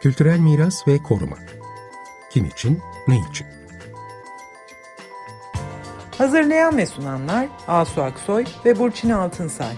Kültürel 0.00 0.38
miras 0.38 0.88
ve 0.88 1.02
koruma. 1.02 1.36
Kim 2.30 2.44
için, 2.44 2.80
ne 3.08 3.16
için? 3.30 3.46
Hazırlayan 6.18 6.76
ve 6.76 6.86
sunanlar 6.86 7.48
Asu 7.68 8.02
Aksoy 8.02 8.44
ve 8.64 8.78
Burçin 8.78 9.10
Altınsay. 9.10 9.74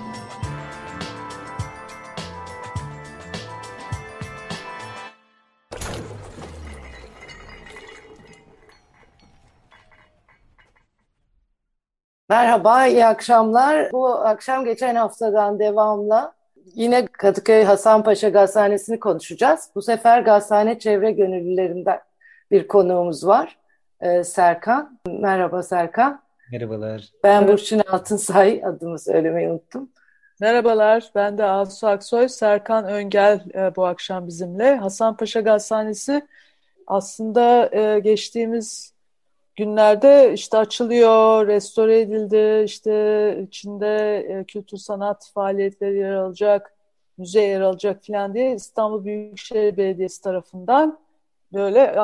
Merhaba, 12.29 12.86
iyi 12.86 13.07
akşamlar. 13.07 13.93
Bu 13.93 14.09
akşam 14.09 14.64
geçen 14.64 14.95
haftadan 14.95 15.59
devamla 15.59 16.34
yine 16.74 17.06
Kadıköy 17.06 17.64
Hasanpaşa 17.64 18.28
Gazhanesi'ni 18.28 19.00
konuşacağız. 19.00 19.70
Bu 19.74 19.82
sefer 19.82 20.20
gazhane 20.20 20.78
çevre 20.78 21.10
gönüllülerinden 21.10 22.00
bir 22.50 22.68
konuğumuz 22.68 23.27
var. 23.27 23.59
Ee, 24.00 24.24
Serkan. 24.24 24.98
Merhaba 25.06 25.62
Serkan. 25.62 26.23
Merhabalar. 26.52 27.09
Ben 27.24 27.48
Burçin 27.48 27.82
Altınsay 27.90 28.62
adımı 28.64 28.98
söylemeyi 28.98 29.48
unuttum. 29.48 29.90
Merhabalar, 30.40 31.10
ben 31.14 31.38
de 31.38 31.45
Asu 31.45 31.87
Aksoy. 31.87 32.28
Serkan 32.28 32.84
Öngel 32.84 33.40
e, 33.54 33.76
bu 33.76 33.87
akşam 33.87 34.26
bizimle. 34.26 34.76
Hasanpaşa 34.76 35.40
Gazhanesi 35.40 36.23
aslında 36.87 37.70
e, 37.73 37.98
geçtiğimiz 37.98 38.91
günlerde 39.56 40.33
işte 40.33 40.56
açılıyor, 40.59 41.47
restore 41.47 42.01
edildi, 42.01 42.62
işte 42.65 43.38
içinde 43.48 44.19
e, 44.19 44.45
kültür 44.45 44.77
sanat 44.77 45.30
faaliyetleri 45.34 45.98
yer 45.98 46.12
alacak, 46.12 46.74
müze 47.19 47.43
yer 47.43 47.60
alacak 47.60 48.07
falan 48.07 48.34
diye 48.34 48.55
İstanbul 48.55 49.05
Büyükşehir 49.05 49.77
Belediyesi 49.77 50.23
tarafından 50.23 50.99
böyle 51.52 51.95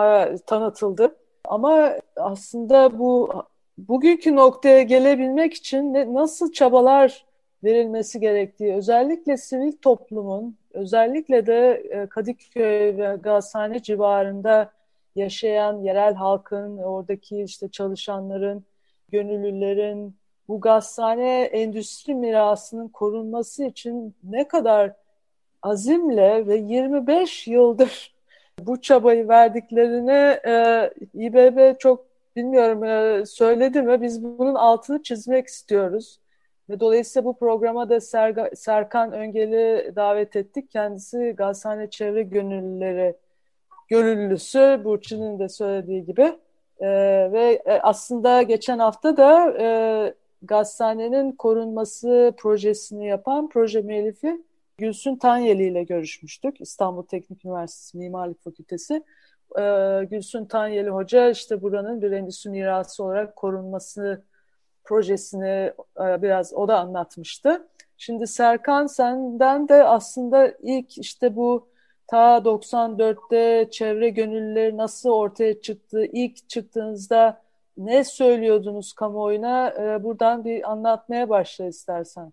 tanıtıldı. 0.47 1.17
Ama 1.45 1.93
aslında 2.17 2.99
bu 2.99 3.31
bugünkü 3.79 4.37
noktaya 4.37 4.83
gelebilmek 4.83 5.55
için 5.55 6.15
nasıl 6.15 6.53
çabalar 6.53 7.27
verilmesi 7.65 8.21
gerektiği, 8.21 8.75
özellikle 8.75 9.37
sivil 9.37 9.73
toplumun, 9.73 10.57
özellikle 10.73 11.47
de 11.47 11.83
e, 11.91 12.07
Kadıköy 12.07 12.97
ve 12.97 13.19
Gazhane 13.23 13.83
civarında 13.83 14.71
yaşayan 15.19 15.83
yerel 15.83 16.15
halkın, 16.15 16.79
oradaki 16.79 17.43
işte 17.43 17.69
çalışanların, 17.69 18.65
gönüllülerin 19.09 20.17
bu 20.49 20.61
gazhane 20.61 21.43
endüstri 21.43 22.15
mirasının 22.15 22.89
korunması 22.89 23.65
için 23.65 24.15
ne 24.23 24.49
kadar 24.49 24.93
azimle 25.63 26.47
ve 26.47 26.57
25 26.57 27.49
yıldır 27.49 28.15
bu 28.61 28.81
çabayı 28.81 29.29
verdiklerini 29.29 30.39
e, 30.47 30.91
İBB 31.15 31.79
çok 31.79 32.07
bilmiyorum 32.37 32.85
e, 32.85 33.27
söyledi 33.27 33.83
mi 33.83 34.03
biz 34.03 34.25
bunun 34.25 34.55
altını 34.55 35.03
çizmek 35.03 35.47
istiyoruz. 35.47 36.21
Ve 36.71 36.81
dolayısıyla 36.81 37.25
bu 37.25 37.37
programa 37.39 37.89
da 37.89 38.01
Serga, 38.01 38.51
Serkan 38.55 39.13
Öngel'i 39.13 39.93
davet 39.97 40.37
ettik. 40.37 40.71
Kendisi 40.71 41.35
Gazhane 41.37 41.91
Çevre 41.91 42.23
Gönüllüleri 42.23 43.17
gönüllüsü 43.89 44.81
Burçin'in 44.85 45.39
de 45.39 45.49
söylediği 45.49 46.05
gibi. 46.05 46.39
E, 46.81 46.89
ve 47.33 47.63
aslında 47.83 48.43
geçen 48.43 48.79
hafta 48.79 49.17
da 49.17 49.57
e, 49.59 49.69
Gazhane'nin 50.43 51.33
korunması 51.33 52.35
projesini 52.37 53.09
yapan 53.09 53.49
proje 53.49 53.83
müellifi 53.83 54.43
Gülsün 54.79 55.17
Tanyeli 55.17 55.65
ile 55.65 55.83
görüşmüştük. 55.83 56.61
İstanbul 56.61 57.03
Teknik 57.03 57.45
Üniversitesi 57.45 57.99
Mimarlık 57.99 58.45
Fakültesi. 58.45 59.03
E, 59.59 59.63
Gülsün 60.11 60.45
Tanyeli 60.45 60.91
Hoca 60.91 61.31
işte 61.31 61.63
buranın 61.63 62.03
bir 62.03 62.13
endüstri 62.13 62.51
mirası 62.51 63.05
olarak 63.05 63.37
korunması 63.37 64.23
projesini 64.85 65.73
e, 66.01 66.23
biraz 66.23 66.55
o 66.55 66.69
da 66.69 66.79
anlatmıştı. 66.79 67.69
Şimdi 67.97 68.27
Serkan 68.27 68.87
senden 68.87 69.69
de 69.69 69.85
aslında 69.85 70.55
ilk 70.63 70.99
işte 70.99 71.37
bu 71.37 71.69
ta 72.09 72.39
94'te 72.39 73.71
çevre 73.71 74.09
gönüllüleri 74.09 74.77
nasıl 74.77 75.11
ortaya 75.11 75.61
çıktı? 75.61 76.05
İlk 76.13 76.49
çıktığınızda 76.49 77.43
ne 77.77 78.05
söylüyordunuz 78.05 78.93
kamuoyuna? 78.93 79.71
Ee, 79.71 80.05
buradan 80.05 80.45
bir 80.45 80.71
anlatmaya 80.71 81.29
başla 81.29 81.67
istersen. 81.67 82.33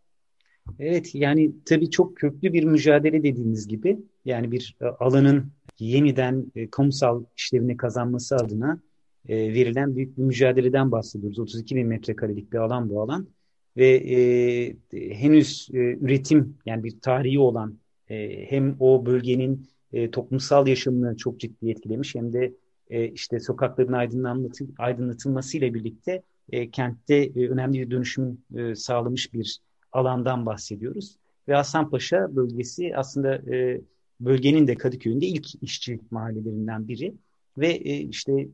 Evet 0.80 1.16
yani 1.16 1.52
tabii 1.66 1.90
çok 1.90 2.18
köklü 2.18 2.54
bir 2.54 2.64
mücadele 2.64 3.24
dediğiniz 3.24 3.68
gibi 3.68 4.00
yani 4.26 4.52
bir 4.52 4.78
e, 4.82 4.86
alanın 4.86 5.52
yeniden 5.80 6.46
e, 6.56 6.70
kamusal 6.70 7.24
işlevini 7.38 7.78
kazanması 7.78 8.36
adına 8.36 8.80
e, 9.30 9.54
verilen 9.54 9.96
büyük 9.96 10.18
bir 10.18 10.24
mücadeleden 10.24 10.92
bahsediyoruz. 10.92 11.40
32 11.40 11.76
bin 11.76 11.88
metrekarelik 11.88 12.54
bir 12.54 12.58
alan 12.58 12.90
bu 12.90 13.02
alan 13.02 13.28
ve 13.78 13.88
e, 13.96 15.16
henüz 15.16 15.70
e, 15.74 15.78
üretim 15.78 16.58
yani 16.66 16.84
bir 16.84 17.00
tarihi 17.00 17.40
olan 17.40 17.78
e, 18.10 18.46
hem 18.52 18.76
o 18.80 19.06
bölgenin 19.06 19.68
e, 19.94 20.12
toplumsal 20.12 20.68
yaşamını 20.68 21.18
çok 21.18 21.40
ciddi 21.40 21.70
etkilemiş 21.70 22.16
hem 22.16 22.34
de 22.34 22.54
e, 22.90 23.08
işte 23.08 23.40
sokakların 23.40 23.94
aydınlanması, 23.94 24.66
aydınlatılması 24.78 25.58
ile 25.58 25.74
birlikte 25.74 26.22
kentte 26.72 27.32
önemli 27.36 27.82
bir 27.82 27.92
dönüşüm 27.92 28.38
sağlamış 28.76 29.34
bir 29.34 29.60
alandan 29.92 30.46
bahsediyoruz. 30.46 31.18
Ve 31.48 31.54
Hasanpaşa 31.54 32.36
bölgesi 32.36 32.98
aslında 32.98 33.42
bölgenin 34.20 34.68
de 34.68 34.76
Kadıköy'ünde 34.76 35.26
ilk 35.26 35.64
işçi 35.64 36.00
mahallelerinden 36.12 36.88
biri 36.88 37.14
ve 37.58 37.80
işte 37.80 38.48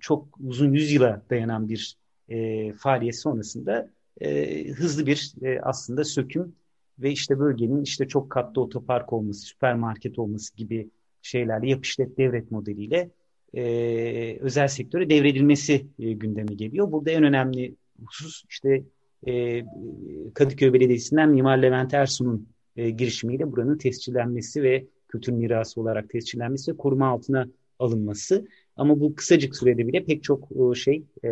çok 0.00 0.38
uzun 0.44 0.72
yüzyıla 0.72 1.22
dayanan 1.30 1.68
bir 1.68 1.96
faaliyet 2.78 3.16
sonrasında 3.16 3.90
hızlı 4.76 5.06
bir 5.06 5.34
aslında 5.62 6.04
söküm 6.04 6.54
ve 6.98 7.10
işte 7.10 7.38
bölgenin 7.38 7.82
işte 7.82 8.08
çok 8.08 8.30
katlı 8.30 8.62
otopark 8.62 9.12
olması, 9.12 9.40
süpermarket 9.40 10.18
olması 10.18 10.56
gibi 10.56 10.90
şeylerle 11.22 11.68
yap 11.68 11.84
devret 11.98 12.50
modeliyle 12.50 13.10
e, 13.54 14.38
özel 14.40 14.68
sektöre 14.68 15.10
devredilmesi 15.10 15.86
e, 15.98 16.12
gündeme 16.12 16.54
geliyor. 16.54 16.92
Burada 16.92 17.10
en 17.10 17.24
önemli 17.24 17.74
husus 18.06 18.44
işte 18.48 18.82
e, 19.26 19.64
Kadıköy 20.34 20.72
Belediyesi'nden 20.72 21.30
Mimar 21.30 21.58
Levent 21.58 21.94
Ersun'un 21.94 22.48
e, 22.76 22.90
girişimiyle 22.90 23.52
buranın 23.52 23.78
tescillenmesi 23.78 24.62
ve 24.62 24.86
kültür 25.08 25.32
mirası 25.32 25.80
olarak 25.80 26.10
tescillenmesi 26.10 26.72
ve 26.72 26.76
koruma 26.76 27.08
altına 27.08 27.46
alınması. 27.78 28.46
Ama 28.76 29.00
bu 29.00 29.14
kısacık 29.14 29.56
sürede 29.56 29.88
bile 29.88 30.04
pek 30.04 30.22
çok 30.22 30.48
şey 30.76 31.04
e, 31.24 31.30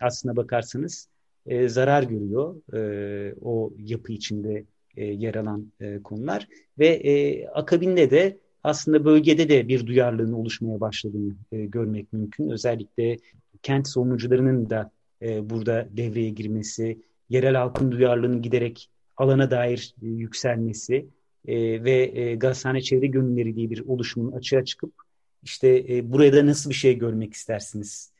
aslına 0.00 0.36
bakarsanız 0.36 1.08
e, 1.46 1.68
zarar 1.68 2.02
görüyor 2.02 2.74
e, 2.74 3.34
o 3.40 3.72
yapı 3.78 4.12
içinde 4.12 4.64
e, 4.98 5.04
yer 5.04 5.34
alan 5.34 5.72
e, 5.80 6.02
konular 6.02 6.48
ve 6.78 6.88
e, 6.88 7.46
akabinde 7.46 8.10
de 8.10 8.38
aslında 8.62 9.04
bölgede 9.04 9.48
de 9.48 9.68
bir 9.68 9.86
duyarlılığın 9.86 10.32
oluşmaya 10.32 10.80
başladığını 10.80 11.34
görmek 11.50 12.12
mümkün. 12.12 12.50
Özellikle 12.50 13.18
kent 13.62 13.88
savunucularının 13.88 14.70
da 14.70 14.90
burada 15.22 15.88
devreye 15.90 16.30
girmesi, 16.30 16.98
yerel 17.28 17.54
halkın 17.54 17.92
duyarlılığının 17.92 18.42
giderek 18.42 18.90
alana 19.16 19.50
dair 19.50 19.94
yükselmesi 20.02 21.06
ve 21.84 22.10
e, 22.14 22.34
Gazhane 22.34 22.80
Çevre 22.80 23.06
Gönülleri 23.06 23.56
diye 23.56 23.70
bir 23.70 23.80
oluşumun 23.80 24.32
açığa 24.32 24.64
çıkıp 24.64 24.92
işte 25.42 25.84
e, 25.88 26.12
burada 26.12 26.46
nasıl 26.46 26.70
bir 26.70 26.74
şey 26.74 26.98
görmek 26.98 27.34
istersiniz 27.34 28.12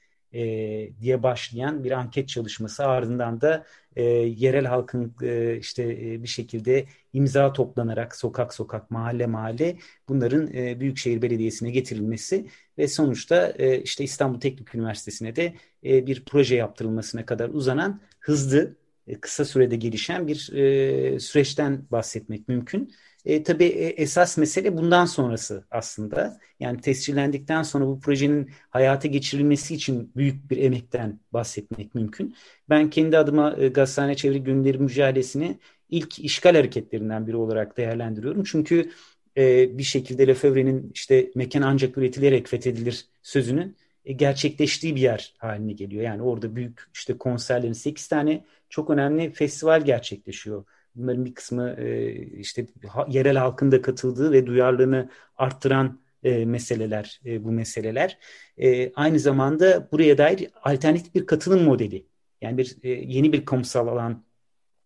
diye 1.00 1.22
başlayan 1.22 1.84
bir 1.84 1.90
anket 1.90 2.28
çalışması 2.28 2.86
ardından 2.86 3.40
da 3.40 3.64
e, 3.98 4.02
yerel 4.36 4.64
halkın 4.64 5.14
e, 5.22 5.56
işte 5.58 5.82
e, 5.82 6.22
bir 6.22 6.28
şekilde 6.28 6.86
imza 7.12 7.52
toplanarak 7.52 8.16
sokak 8.16 8.54
sokak 8.54 8.90
mahalle 8.90 9.26
mahalle 9.26 9.76
bunların 10.08 10.54
e, 10.54 10.80
Büyükşehir 10.80 11.22
Belediyesi'ne 11.22 11.70
getirilmesi 11.70 12.46
ve 12.78 12.88
sonuçta 12.88 13.52
e, 13.58 13.82
işte 13.82 14.04
İstanbul 14.04 14.40
Teknik 14.40 14.74
Üniversitesi'ne 14.74 15.36
de 15.36 15.54
e, 15.84 16.06
bir 16.06 16.24
proje 16.24 16.56
yaptırılmasına 16.56 17.26
kadar 17.26 17.48
uzanan 17.48 18.00
hızlı 18.20 18.76
e, 19.06 19.20
kısa 19.20 19.44
sürede 19.44 19.76
gelişen 19.76 20.26
bir 20.26 20.52
e, 20.52 21.20
süreçten 21.20 21.86
bahsetmek 21.90 22.48
mümkün. 22.48 22.92
E, 23.28 23.42
tabii 23.42 23.64
e, 23.64 23.86
esas 23.86 24.38
mesele 24.38 24.76
bundan 24.76 25.04
sonrası 25.04 25.64
aslında. 25.70 26.40
Yani 26.60 26.80
tescillendikten 26.80 27.62
sonra 27.62 27.86
bu 27.86 28.00
projenin 28.00 28.50
hayata 28.70 29.08
geçirilmesi 29.08 29.74
için 29.74 30.12
büyük 30.16 30.50
bir 30.50 30.56
emekten 30.56 31.20
bahsetmek 31.32 31.94
mümkün. 31.94 32.36
Ben 32.68 32.90
kendi 32.90 33.18
adıma 33.18 33.56
e, 33.58 33.68
Gazhane 33.68 34.14
Çevre 34.16 34.38
Günleri 34.38 34.78
mücadelesini 34.78 35.58
ilk 35.88 36.18
işgal 36.18 36.54
hareketlerinden 36.54 37.26
biri 37.26 37.36
olarak 37.36 37.76
değerlendiriyorum. 37.76 38.44
Çünkü 38.44 38.90
e, 39.36 39.78
bir 39.78 39.82
şekilde 39.82 40.26
Lefebvre'nin 40.26 40.90
işte 40.94 41.30
mekan 41.34 41.62
ancak 41.62 41.98
üretilerek 41.98 42.48
fethedilir 42.48 43.06
sözünün 43.22 43.76
e, 44.04 44.12
gerçekleştiği 44.12 44.96
bir 44.96 45.00
yer 45.00 45.34
haline 45.38 45.72
geliyor. 45.72 46.02
Yani 46.02 46.22
orada 46.22 46.56
büyük 46.56 46.82
işte 46.94 47.18
konserlerin 47.18 47.72
8 47.72 48.08
tane 48.08 48.44
çok 48.68 48.90
önemli 48.90 49.32
festival 49.32 49.84
gerçekleşiyor 49.84 50.64
Bunların 50.94 51.24
bir 51.24 51.34
kısmı 51.34 51.70
e, 51.70 52.12
işte 52.16 52.66
yerel 53.08 53.36
halkın 53.36 53.72
da 53.72 53.82
katıldığı 53.82 54.32
ve 54.32 54.46
duyarlılığını 54.46 55.10
arttıran 55.36 56.00
e, 56.22 56.44
meseleler 56.44 57.20
e, 57.24 57.44
bu 57.44 57.52
meseleler. 57.52 58.18
E, 58.58 58.92
aynı 58.92 59.18
zamanda 59.18 59.88
buraya 59.92 60.18
dair 60.18 60.50
alternatif 60.62 61.14
bir 61.14 61.26
katılım 61.26 61.64
modeli. 61.64 62.06
Yani 62.40 62.58
bir 62.58 62.76
e, 62.82 62.88
yeni 62.88 63.32
bir 63.32 63.44
kamusal 63.44 63.88
alan 63.88 64.24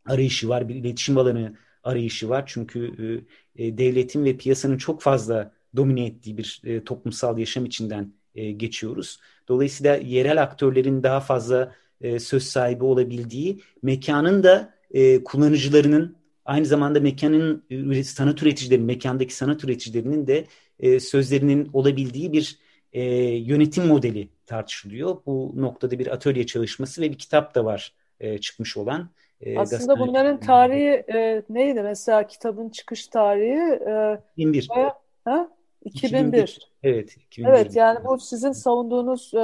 arayışı 0.06 0.48
var, 0.48 0.68
bir 0.68 0.74
iletişim 0.74 1.18
alanı 1.18 1.56
arayışı 1.84 2.28
var. 2.28 2.44
Çünkü 2.46 3.24
e, 3.56 3.64
e, 3.64 3.78
devletin 3.78 4.24
ve 4.24 4.36
piyasanın 4.36 4.76
çok 4.78 5.02
fazla 5.02 5.52
domine 5.76 6.06
ettiği 6.06 6.36
bir 6.38 6.62
e, 6.64 6.84
toplumsal 6.84 7.38
yaşam 7.38 7.64
içinden 7.64 8.12
e, 8.34 8.52
geçiyoruz. 8.52 9.20
Dolayısıyla 9.48 9.96
yerel 9.96 10.42
aktörlerin 10.42 11.02
daha 11.02 11.20
fazla 11.20 11.74
e, 12.00 12.18
söz 12.18 12.42
sahibi 12.42 12.84
olabildiği, 12.84 13.60
mekanın 13.82 14.42
da 14.42 14.71
e, 14.92 15.24
kullanıcılarının 15.24 16.16
aynı 16.44 16.66
zamanda 16.66 17.00
mekanın 17.00 17.64
sanat 18.02 18.42
üreticilerinin, 18.42 18.86
mekandaki 18.86 19.34
sanat 19.34 19.64
üreticilerinin 19.64 20.26
de 20.26 20.44
e, 20.80 21.00
sözlerinin 21.00 21.70
olabildiği 21.72 22.32
bir 22.32 22.58
e, 22.92 23.02
yönetim 23.36 23.86
modeli 23.86 24.28
tartışılıyor. 24.46 25.16
Bu 25.26 25.52
noktada 25.56 25.98
bir 25.98 26.06
atölye 26.06 26.46
çalışması 26.46 27.02
ve 27.02 27.10
bir 27.10 27.18
kitap 27.18 27.54
da 27.54 27.64
var 27.64 27.94
e, 28.20 28.38
çıkmış 28.38 28.76
olan. 28.76 29.10
E, 29.40 29.58
Aslında 29.58 29.98
bunların 29.98 30.40
tarihi 30.40 31.04
e, 31.14 31.42
neydi? 31.48 31.82
Mesela 31.82 32.26
kitabın 32.26 32.68
çıkış 32.68 33.06
tarihi 33.06 33.82
e, 33.88 34.20
2001. 34.36 34.68
Baya, 34.68 34.94
ha? 35.24 35.48
2001. 35.84 36.18
2001. 36.18 36.72
Evet. 36.82 37.16
2001. 37.16 37.50
Evet 37.50 37.76
yani 37.76 37.98
bu 38.04 38.18
sizin 38.18 38.52
savunduğunuz 38.52 39.34
e, 39.34 39.38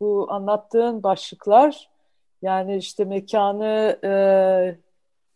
bu 0.00 0.26
anlattığın 0.30 1.02
başlıklar 1.02 1.89
yani 2.42 2.76
işte 2.76 3.04
mekanı 3.04 3.98
e, 4.04 4.12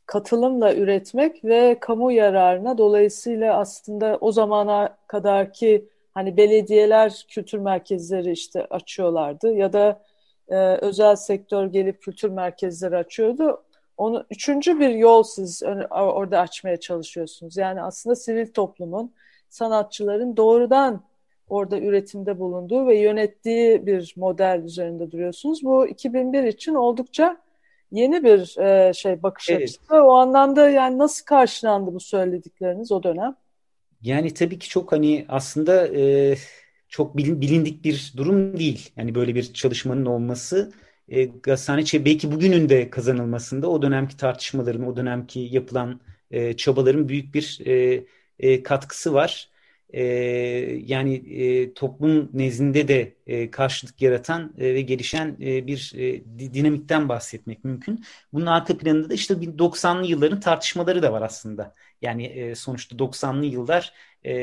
katılımla 0.07 0.75
üretmek 0.75 1.45
ve 1.45 1.79
kamu 1.81 2.13
yararına 2.13 2.79
dolayısıyla 2.79 3.59
aslında 3.59 4.19
o 4.21 4.33
zamana 4.33 4.97
kadarki 5.07 5.89
hani 6.15 6.37
belediyeler 6.37 7.27
kültür 7.29 7.59
merkezleri 7.59 8.33
işte 8.33 8.67
açıyorlardı 8.71 9.53
ya 9.55 9.73
da 9.73 10.03
e, 10.49 10.57
özel 10.57 11.17
sektör 11.17 11.67
gelip 11.67 12.03
kültür 12.03 12.31
merkezleri 12.31 12.97
açıyordu. 12.97 13.63
Onu 13.97 14.25
üçüncü 14.31 14.81
bir 14.81 14.89
yol 14.89 15.23
siz 15.23 15.63
orada 15.91 16.41
açmaya 16.41 16.81
çalışıyorsunuz. 16.81 17.57
Yani 17.57 17.83
aslında 17.83 18.17
sivil 18.17 18.47
toplumun, 18.53 19.15
sanatçıların 19.49 20.37
doğrudan 20.37 21.03
orada 21.49 21.79
üretimde 21.79 22.39
bulunduğu 22.39 22.87
ve 22.87 22.99
yönettiği 22.99 23.87
bir 23.87 24.15
model 24.17 24.63
üzerinde 24.65 25.11
duruyorsunuz. 25.11 25.63
Bu 25.63 25.87
2001 25.87 26.45
için 26.45 26.75
oldukça 26.75 27.37
yeni 27.91 28.25
bir 28.25 28.59
e, 28.59 28.93
şey 28.93 29.23
bakış 29.23 29.51
evet. 29.51 29.63
açısı. 29.63 29.81
O 29.91 30.13
anlamda 30.13 30.71
yani 30.71 30.99
nasıl 30.99 31.25
karşılandı 31.25 31.95
bu 31.95 32.01
söyledikleriniz 32.01 32.93
o 32.93 33.03
dönem? 33.03 33.37
Yani 34.03 34.35
tabii 34.35 34.59
ki 34.59 34.69
çok 34.69 34.93
hani 34.93 35.25
aslında 35.29 35.89
e, 35.89 36.35
çok 36.89 37.17
bilin, 37.17 37.41
bilindik 37.41 37.85
bir 37.85 38.13
durum 38.17 38.59
değil. 38.59 38.91
Yani 38.97 39.15
böyle 39.15 39.35
bir 39.35 39.53
çalışmanın 39.53 40.07
olması 40.07 40.73
e, 41.09 41.25
gazhane 41.25 41.85
belki 41.95 42.33
bugünün 42.33 42.69
de 42.69 42.91
kazanılmasında 42.91 43.71
o 43.71 43.83
dönemki 43.83 44.17
tartışmaların, 44.17 44.87
o 44.87 44.97
dönemki 44.97 45.41
yapılan 45.41 46.01
e, 46.31 46.57
çabaların 46.57 47.09
büyük 47.09 47.35
bir 47.35 47.61
e, 47.67 48.05
e, 48.39 48.63
katkısı 48.63 49.15
var 49.15 49.51
e, 49.95 50.03
yani 50.87 51.15
e, 51.15 51.75
toplum 51.75 52.31
nezdinde 52.33 52.89
de 52.89 53.17
e, 53.27 53.51
karşılık 53.51 54.03
yaratan 54.03 54.55
e, 54.59 54.75
ve 54.75 54.81
gelişen 54.81 55.37
e, 55.41 55.67
bir 55.67 55.93
e, 55.97 56.25
dinamikten 56.55 57.09
bahsetmek 57.09 57.65
mümkün. 57.65 58.05
Bunun 58.33 58.47
arka 58.47 58.79
planında 58.79 59.11
da 59.11 59.15
işte 59.15 59.35
90'lı 59.35 60.07
yılların 60.07 60.41
tartışmaları 60.41 61.03
da 61.03 61.13
var 61.13 61.23
aslında. 61.23 61.75
Yani 62.03 62.25
e, 62.27 62.55
sonuçta 62.55 62.99
90'lı 62.99 63.47
yıllar 63.47 63.93
e, 64.25 64.35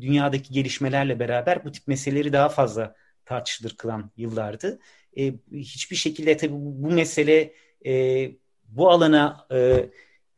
dünyadaki 0.00 0.52
gelişmelerle 0.52 1.18
beraber 1.20 1.64
bu 1.64 1.72
tip 1.72 1.88
meseleleri 1.88 2.32
daha 2.32 2.48
fazla 2.48 2.94
tartışılır 3.24 3.76
kılan 3.76 4.10
yıllardı. 4.16 4.78
E, 5.18 5.34
hiçbir 5.52 5.96
şekilde 5.96 6.36
tabii 6.36 6.52
bu, 6.52 6.82
bu 6.82 6.90
mesele 6.90 7.54
e, 7.86 8.30
bu 8.68 8.90
alana 8.90 9.46
e, 9.50 9.88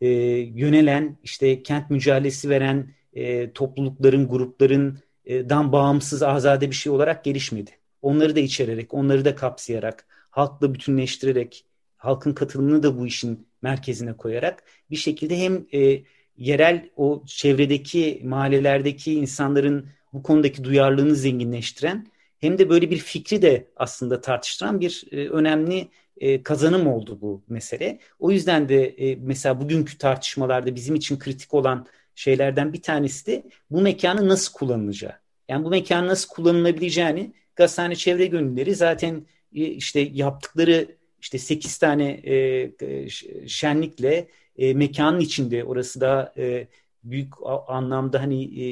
e, 0.00 0.08
yönelen 0.54 1.18
işte 1.22 1.62
kent 1.62 1.90
mücadelesi 1.90 2.50
veren 2.50 2.94
e, 3.14 3.52
toplulukların, 3.52 4.28
grupların 4.28 4.98
e, 5.24 5.48
dan 5.48 5.72
bağımsız, 5.72 6.22
azade 6.22 6.70
bir 6.70 6.74
şey 6.74 6.92
olarak 6.92 7.24
gelişmedi. 7.24 7.70
Onları 8.02 8.36
da 8.36 8.40
içererek, 8.40 8.94
onları 8.94 9.24
da 9.24 9.34
kapsayarak, 9.34 10.06
halkla 10.30 10.74
bütünleştirerek, 10.74 11.64
halkın 11.96 12.32
katılımını 12.32 12.82
da 12.82 12.98
bu 12.98 13.06
işin 13.06 13.46
merkezine 13.62 14.12
koyarak 14.12 14.62
bir 14.90 14.96
şekilde 14.96 15.38
hem 15.38 15.66
e, 15.72 16.02
yerel 16.36 16.90
o 16.96 17.22
çevredeki 17.26 18.20
mahallelerdeki 18.24 19.14
insanların 19.14 19.88
bu 20.12 20.22
konudaki 20.22 20.64
duyarlılığını 20.64 21.14
zenginleştiren 21.14 22.06
hem 22.38 22.58
de 22.58 22.70
böyle 22.70 22.90
bir 22.90 22.96
fikri 22.98 23.42
de 23.42 23.68
aslında 23.76 24.20
tartıştıran 24.20 24.80
bir 24.80 25.04
e, 25.12 25.28
önemli 25.28 25.88
e, 26.16 26.42
kazanım 26.42 26.86
oldu 26.86 27.18
bu 27.20 27.42
mesele. 27.48 27.98
O 28.18 28.30
yüzden 28.30 28.68
de 28.68 28.86
e, 28.86 29.16
mesela 29.16 29.60
bugünkü 29.60 29.98
tartışmalarda 29.98 30.74
bizim 30.74 30.94
için 30.94 31.18
kritik 31.18 31.54
olan 31.54 31.86
şeylerden 32.14 32.72
bir 32.72 32.82
tanesi 32.82 33.26
de 33.26 33.42
bu 33.70 33.80
mekanı 33.80 34.28
nasıl 34.28 34.52
kullanılacağı. 34.52 35.12
Yani 35.48 35.64
bu 35.64 35.70
mekanı 35.70 36.06
nasıl 36.06 36.28
kullanılabileceğini 36.28 37.32
Gazhane 37.56 37.96
Çevre 37.96 38.26
Gönülleri 38.26 38.74
zaten 38.74 39.26
e, 39.54 39.64
işte 39.64 40.00
yaptıkları 40.00 40.88
işte 41.20 41.38
8 41.38 41.78
tane 41.78 42.10
e, 42.10 43.08
şenlikle 43.46 44.28
e, 44.58 44.74
mekanın 44.74 45.20
içinde 45.20 45.64
orası 45.64 46.00
da 46.00 46.32
e, 46.36 46.66
büyük 47.04 47.32
anlamda 47.68 48.22
hani 48.22 48.44
e, 48.44 48.64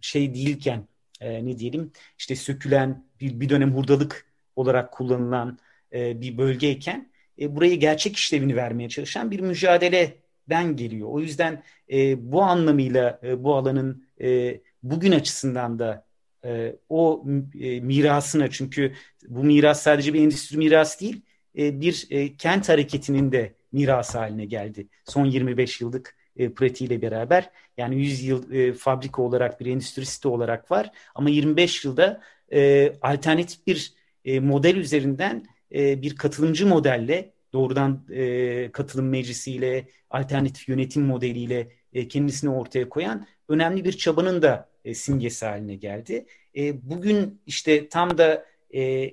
şey 0.00 0.34
değilken 0.34 0.88
e, 1.20 1.46
ne 1.46 1.58
diyelim 1.58 1.92
işte 2.18 2.36
sökülen 2.36 3.04
bir, 3.20 3.40
bir 3.40 3.48
dönem 3.48 3.74
hurdalık 3.76 4.26
olarak 4.56 4.92
kullanılan 4.92 5.58
e, 5.92 6.20
bir 6.20 6.38
bölgeyken 6.38 7.10
e, 7.40 7.56
burayı 7.56 7.80
gerçek 7.80 8.16
işlevini 8.16 8.56
vermeye 8.56 8.88
çalışan 8.88 9.30
bir 9.30 9.40
mücadele 9.40 10.16
den 10.48 10.76
geliyor. 10.76 11.08
O 11.10 11.20
yüzden 11.20 11.62
e, 11.92 12.32
bu 12.32 12.42
anlamıyla 12.42 13.20
e, 13.22 13.44
bu 13.44 13.54
alanın 13.54 14.04
e, 14.20 14.60
bugün 14.82 15.12
açısından 15.12 15.78
da 15.78 16.06
e, 16.44 16.76
o 16.88 17.24
e, 17.60 17.80
mirasına 17.80 18.50
çünkü 18.50 18.92
bu 19.28 19.44
miras 19.44 19.82
sadece 19.82 20.14
bir 20.14 20.22
endüstri 20.22 20.58
mirası 20.58 21.00
değil 21.00 21.22
e, 21.58 21.80
bir 21.80 22.06
e, 22.10 22.36
kent 22.36 22.68
hareketinin 22.68 23.32
de 23.32 23.54
mirası 23.72 24.18
haline 24.18 24.44
geldi. 24.44 24.88
Son 25.04 25.24
25 25.24 25.80
yıllık 25.80 26.16
e, 26.36 26.52
pratiğiyle 26.52 27.02
beraber 27.02 27.50
yani 27.76 27.96
100 27.96 28.24
yıl 28.24 28.52
e, 28.52 28.72
fabrika 28.72 29.22
olarak 29.22 29.60
bir 29.60 29.66
endüstri 29.66 30.06
site 30.06 30.28
olarak 30.28 30.70
var 30.70 30.90
ama 31.14 31.30
25 31.30 31.84
yılda 31.84 32.20
e, 32.52 32.92
alternatif 33.02 33.66
bir 33.66 33.94
e, 34.24 34.40
model 34.40 34.76
üzerinden 34.76 35.46
e, 35.74 36.02
bir 36.02 36.16
katılımcı 36.16 36.66
modelle 36.66 37.32
doğrudan 37.52 38.00
e, 38.10 38.72
katılım 38.72 39.08
meclisiyle, 39.08 39.84
alternatif 40.10 40.68
yönetim 40.68 41.02
modeliyle 41.02 41.68
e, 41.92 42.08
kendisini 42.08 42.50
ortaya 42.50 42.88
koyan 42.88 43.26
önemli 43.48 43.84
bir 43.84 43.92
çabanın 43.92 44.42
da 44.42 44.68
e, 44.84 44.94
simgesi 44.94 45.46
haline 45.46 45.74
geldi. 45.74 46.26
E, 46.56 46.90
bugün 46.90 47.40
işte 47.46 47.88
tam 47.88 48.18
da 48.18 48.44
e, 48.74 49.10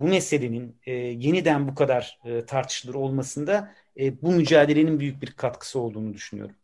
bu 0.00 0.08
meselenin 0.08 0.76
e, 0.86 0.92
yeniden 0.92 1.68
bu 1.68 1.74
kadar 1.74 2.18
e, 2.24 2.44
tartışılır 2.46 2.94
olmasında 2.94 3.70
e, 4.00 4.22
bu 4.22 4.30
mücadelenin 4.30 5.00
büyük 5.00 5.22
bir 5.22 5.30
katkısı 5.30 5.80
olduğunu 5.80 6.14
düşünüyorum. 6.14 6.54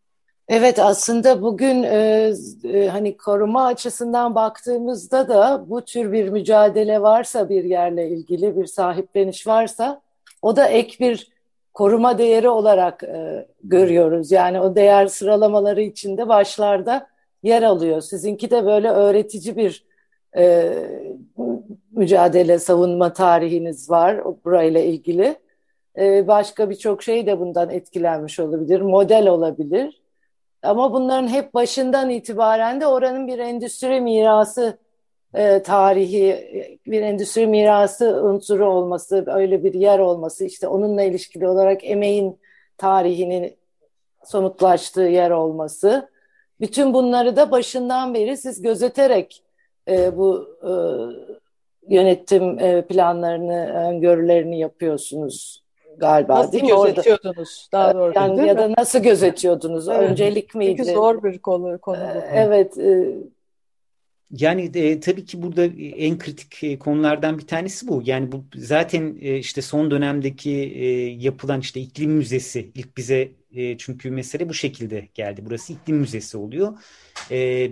Evet 0.48 0.78
aslında 0.78 1.42
bugün 1.42 1.82
e, 1.82 2.32
e, 2.64 2.88
hani 2.88 3.16
koruma 3.16 3.66
açısından 3.66 4.34
baktığımızda 4.34 5.28
da 5.28 5.64
bu 5.70 5.84
tür 5.84 6.12
bir 6.12 6.28
mücadele 6.28 7.02
varsa 7.02 7.48
bir 7.48 7.64
yerle 7.64 8.08
ilgili 8.08 8.56
bir 8.56 8.66
sahipleniş 8.66 9.46
varsa 9.46 10.02
o 10.42 10.56
da 10.56 10.68
ek 10.68 10.97
bir 11.00 11.30
koruma 11.75 12.18
değeri 12.18 12.49
olarak 12.49 13.02
e, 13.02 13.47
görüyoruz. 13.64 14.32
Yani 14.32 14.61
o 14.61 14.75
değer 14.75 15.06
sıralamaları 15.06 15.82
içinde 15.82 16.28
başlarda 16.28 17.06
yer 17.42 17.62
alıyor. 17.62 18.00
Sizinki 18.00 18.50
de 18.50 18.66
böyle 18.66 18.90
öğretici 18.90 19.56
bir 19.56 19.85
e, 20.37 20.73
mücadele, 21.92 22.59
savunma 22.59 23.12
tarihiniz 23.12 23.90
var 23.90 24.25
burayla 24.44 24.80
ilgili. 24.80 25.37
E, 25.99 26.28
başka 26.28 26.70
birçok 26.70 27.02
şey 27.02 27.26
de 27.26 27.40
bundan 27.40 27.70
etkilenmiş 27.70 28.40
olabilir, 28.40 28.80
model 28.80 29.28
olabilir. 29.28 30.00
Ama 30.62 30.92
bunların 30.92 31.28
hep 31.28 31.54
başından 31.54 32.11
itibaren 32.11 32.80
de 32.80 32.87
oranın 32.87 33.26
bir 33.26 33.38
endüstri 33.38 34.00
mirası 34.00 34.78
e, 35.34 35.62
tarihi 35.62 36.80
bir 36.87 37.02
endüstri 37.02 37.46
mirası 37.46 38.22
unsuru 38.25 38.72
olması, 38.72 39.25
öyle 39.26 39.64
bir 39.64 39.75
yer 39.75 39.99
olması, 39.99 40.44
işte 40.44 40.68
onunla 40.68 41.02
ilişkili 41.02 41.49
olarak 41.49 41.84
emeğin 41.84 42.38
tarihinin 42.78 43.56
somutlaştığı 44.25 45.02
yer 45.02 45.30
olması. 45.30 46.08
Bütün 46.60 46.94
bunları 46.94 47.37
da 47.37 47.50
başından 47.50 48.14
beri 48.14 48.37
siz 48.37 48.62
gözeterek 48.62 49.42
e, 49.88 50.16
bu 50.16 50.58
e, 50.62 50.72
yönetim 51.94 52.58
e, 52.58 52.82
planlarını, 52.82 53.88
öngörülerini 53.88 54.58
yapıyorsunuz 54.58 55.62
galiba 55.96 56.34
nasıl 56.34 56.52
değil 56.52 56.64
mi? 56.64 56.70
gözetiyordunuz 56.70 57.68
daha 57.72 57.94
doğrusu 57.94 58.18
yani, 58.18 58.37
değil 58.37 58.49
ya 58.49 58.54
mi? 58.54 58.60
da 58.60 58.72
nasıl 58.78 58.99
gözetiyordunuz? 58.99 59.88
Evet. 59.88 60.10
Öncelik 60.10 60.54
miydi? 60.54 60.76
Çünkü 60.76 60.92
zor 60.92 61.22
bir 61.22 61.38
konu, 61.38 61.78
konu 61.78 61.99
bu. 62.14 62.20
Evet. 62.34 62.78
E, 62.78 63.14
Yani 64.30 64.70
e, 64.75 65.00
tabii 65.00 65.25
ki 65.25 65.42
burada 65.42 65.64
en 65.96 66.18
kritik 66.18 66.64
e, 66.64 66.78
konulardan 66.78 67.38
bir 67.38 67.46
tanesi 67.46 67.88
bu. 67.88 68.02
Yani 68.04 68.32
bu 68.32 68.44
zaten 68.54 69.16
e, 69.20 69.38
işte 69.38 69.62
son 69.62 69.90
dönemdeki 69.90 70.50
e, 70.50 70.87
yapılan 71.06 71.60
işte 71.60 71.80
iklim 71.80 72.10
müzesi 72.10 72.70
ilk 72.75 72.96
bize 72.96 73.32
e, 73.52 73.78
çünkü 73.78 74.10
mesele 74.10 74.49
bu 74.49 74.54
şekilde 74.54 75.08
geldi. 75.14 75.42
Burası 75.44 75.72
iklim 75.72 75.96
müzesi 75.96 76.37
oluyor. 76.38 76.78
E, 77.30 77.70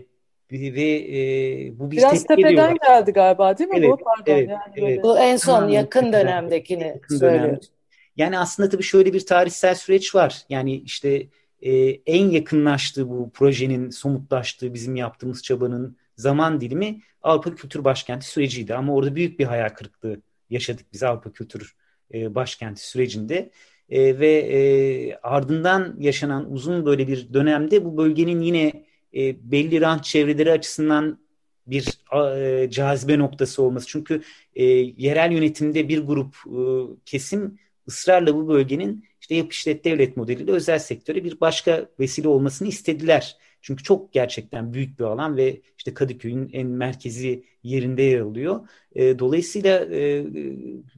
ve 0.53 0.93
e, 0.93 1.79
bu 1.79 1.91
bir 1.91 1.97
Biraz 1.97 2.27
tepeden 2.27 2.49
ediyorlar. 2.49 2.77
geldi 2.87 3.13
galiba 3.13 3.59
değil 3.59 3.71
mi 3.71 3.79
evet, 3.79 3.91
bu? 3.91 3.97
Pardon 3.97 4.33
evet, 4.33 4.49
yani 4.49 4.73
evet. 4.77 5.03
Bu 5.03 5.19
en 5.19 5.37
son 5.37 5.55
tamam, 5.55 5.69
yakın 5.69 6.13
dönemdekini 6.13 6.83
yakın 6.83 7.19
söylüyor. 7.19 7.57
Yani 8.17 8.39
aslında 8.39 8.69
tabii 8.69 8.83
şöyle 8.83 9.13
bir 9.13 9.27
tarihsel 9.27 9.75
süreç 9.75 10.15
var. 10.15 10.43
Yani 10.49 10.77
işte 10.77 11.27
e, 11.63 11.73
en 11.89 12.31
yakınlaştığı 12.31 13.09
bu 13.09 13.31
projenin 13.31 13.91
somutlaştığı 13.91 14.75
bizim 14.75 14.97
yaptığımız 14.97 15.43
çabanın 15.43 15.97
zaman 16.19 16.61
dilimi 16.61 17.01
Avrupa 17.23 17.55
Kültür 17.55 17.85
Başkenti 17.85 18.27
süreciydi. 18.27 18.75
Ama 18.75 18.95
orada 18.95 19.15
büyük 19.15 19.39
bir 19.39 19.45
hayal 19.45 19.69
kırıklığı 19.69 20.21
yaşadık 20.51 20.87
biz 20.93 21.03
Avrupa 21.03 21.33
Kültür 21.33 21.77
e, 22.15 22.35
Başkenti 22.35 22.89
sürecinde. 22.89 23.51
E, 23.91 24.19
ve 24.19 24.31
e, 24.31 25.19
ardından 25.23 25.97
yaşanan 25.99 26.53
uzun 26.53 26.87
böyle 26.87 27.09
bir 27.09 27.35
dönemde 27.35 27.85
bu 27.85 27.97
bölgenin 27.97 28.41
yine 28.41 28.85
e, 29.15 29.51
belli 29.53 29.81
rant 29.81 30.05
çevreleri 30.05 30.53
açısından 30.53 31.19
bir 31.67 31.99
e, 32.37 32.71
cazibe 32.71 33.19
noktası 33.19 33.63
olması. 33.63 33.87
Çünkü 33.87 34.23
e, 34.55 34.65
yerel 34.97 35.33
yönetimde 35.33 35.89
bir 35.89 35.99
grup 35.99 36.35
e, 36.47 36.61
kesim 37.05 37.59
ısrarla 37.89 38.35
bu 38.35 38.49
bölgenin 38.49 39.05
işte 39.21 39.35
yap 39.35 39.53
işlet 39.53 39.85
devlet 39.85 40.17
modeliyle 40.17 40.53
özel 40.53 40.79
sektöre 40.79 41.25
bir 41.25 41.41
başka 41.41 41.89
vesile 42.01 42.29
olmasını 42.29 42.69
istediler. 42.69 43.37
Çünkü 43.63 43.85
çok 43.85 44.13
gerçekten 44.13 44.73
büyük 44.73 44.99
bir 44.99 45.05
alan 45.05 45.37
ve 45.37 45.61
işte 45.79 45.95
Kadıköy'ün 45.95 46.51
en 46.53 46.67
merkezi 46.67 47.45
yerinde 47.63 48.03
yer 48.03 48.21
alıyor. 48.21 48.69
E, 48.95 49.19
dolayısıyla 49.19 49.85
e, 49.95 50.25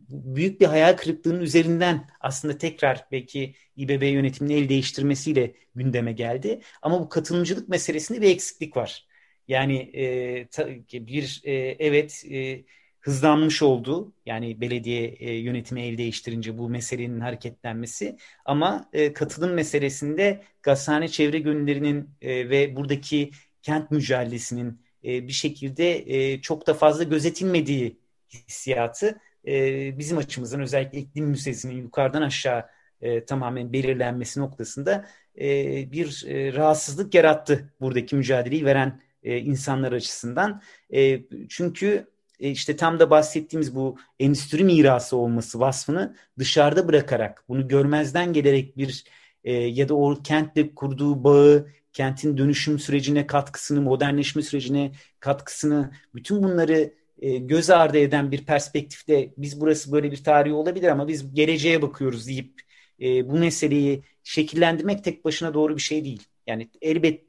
büyük 0.08 0.60
bir 0.60 0.66
hayal 0.66 0.96
kırıklığının 0.96 1.40
üzerinden 1.40 2.08
aslında 2.20 2.58
tekrar 2.58 3.06
belki 3.12 3.54
İBB 3.76 4.02
yönetiminin 4.02 4.56
el 4.62 4.68
değiştirmesiyle 4.68 5.54
gündeme 5.74 6.12
geldi. 6.12 6.60
Ama 6.82 7.00
bu 7.00 7.08
katılımcılık 7.08 7.68
meselesinde 7.68 8.20
bir 8.22 8.30
eksiklik 8.30 8.76
var. 8.76 9.06
Yani 9.48 9.76
e, 9.76 10.48
ta, 10.48 10.68
bir 10.92 11.40
e, 11.44 11.52
evet 11.78 12.24
e, 12.30 12.64
hızlanmış 13.00 13.62
oldu. 13.62 14.12
Yani 14.26 14.60
belediye 14.60 15.06
e, 15.06 15.32
yönetimi 15.34 15.82
el 15.82 15.98
değiştirince 15.98 16.58
bu 16.58 16.68
meselenin 16.68 17.20
hareketlenmesi. 17.20 18.16
Ama 18.44 18.88
e, 18.92 19.12
katılım 19.12 19.52
meselesinde 19.54 20.42
gazhane 20.62 21.08
çevre 21.08 21.38
gönüllerinin 21.38 22.10
e, 22.22 22.50
ve 22.50 22.76
buradaki 22.76 23.30
kent 23.62 23.90
mücadelesinin 23.90 24.82
e, 25.04 25.28
bir 25.28 25.32
şekilde 25.32 26.14
e, 26.14 26.40
çok 26.40 26.66
da 26.66 26.74
fazla 26.74 27.04
gözetilmediği 27.04 28.00
hissiyatı 28.48 29.20
e, 29.46 29.98
bizim 29.98 30.18
açımızdan 30.18 30.60
özellikle 30.60 30.98
iklim 30.98 31.26
müzesinin 31.26 31.82
yukarıdan 31.82 32.22
aşağı 32.22 32.66
e, 33.00 33.24
tamamen 33.24 33.72
belirlenmesi 33.72 34.40
noktasında 34.40 35.06
e, 35.40 35.46
bir 35.92 36.24
e, 36.28 36.54
rahatsızlık 36.54 37.14
yarattı 37.14 37.72
buradaki 37.80 38.16
mücadeleyi 38.16 38.64
veren 38.64 39.00
e, 39.22 39.38
insanlar 39.38 39.92
açısından. 39.92 40.62
E, 40.94 41.20
çünkü 41.48 42.09
işte 42.40 42.76
tam 42.76 43.00
da 43.00 43.10
bahsettiğimiz 43.10 43.74
bu 43.74 43.96
endüstri 44.18 44.64
mirası 44.64 45.16
olması 45.16 45.60
vasfını 45.60 46.16
dışarıda 46.38 46.88
bırakarak, 46.88 47.44
bunu 47.48 47.68
görmezden 47.68 48.32
gelerek 48.32 48.76
bir 48.76 49.04
e, 49.44 49.52
ya 49.52 49.88
da 49.88 49.94
o 49.94 50.22
kentle 50.22 50.74
kurduğu 50.74 51.24
bağı, 51.24 51.68
kentin 51.92 52.36
dönüşüm 52.36 52.78
sürecine 52.78 53.26
katkısını, 53.26 53.80
modernleşme 53.80 54.42
sürecine 54.42 54.92
katkısını, 55.20 55.92
bütün 56.14 56.42
bunları 56.42 56.94
e, 57.18 57.38
göz 57.38 57.70
ardı 57.70 57.98
eden 57.98 58.32
bir 58.32 58.44
perspektifte 58.46 59.34
biz 59.38 59.60
burası 59.60 59.92
böyle 59.92 60.12
bir 60.12 60.24
tarihi 60.24 60.54
olabilir 60.54 60.88
ama 60.88 61.08
biz 61.08 61.34
geleceğe 61.34 61.82
bakıyoruz 61.82 62.26
deyip 62.26 62.60
e, 63.00 63.28
bu 63.28 63.38
meseleyi 63.38 64.02
şekillendirmek 64.24 65.04
tek 65.04 65.24
başına 65.24 65.54
doğru 65.54 65.76
bir 65.76 65.82
şey 65.82 66.04
değil. 66.04 66.22
Yani 66.46 66.70
elbet 66.82 67.24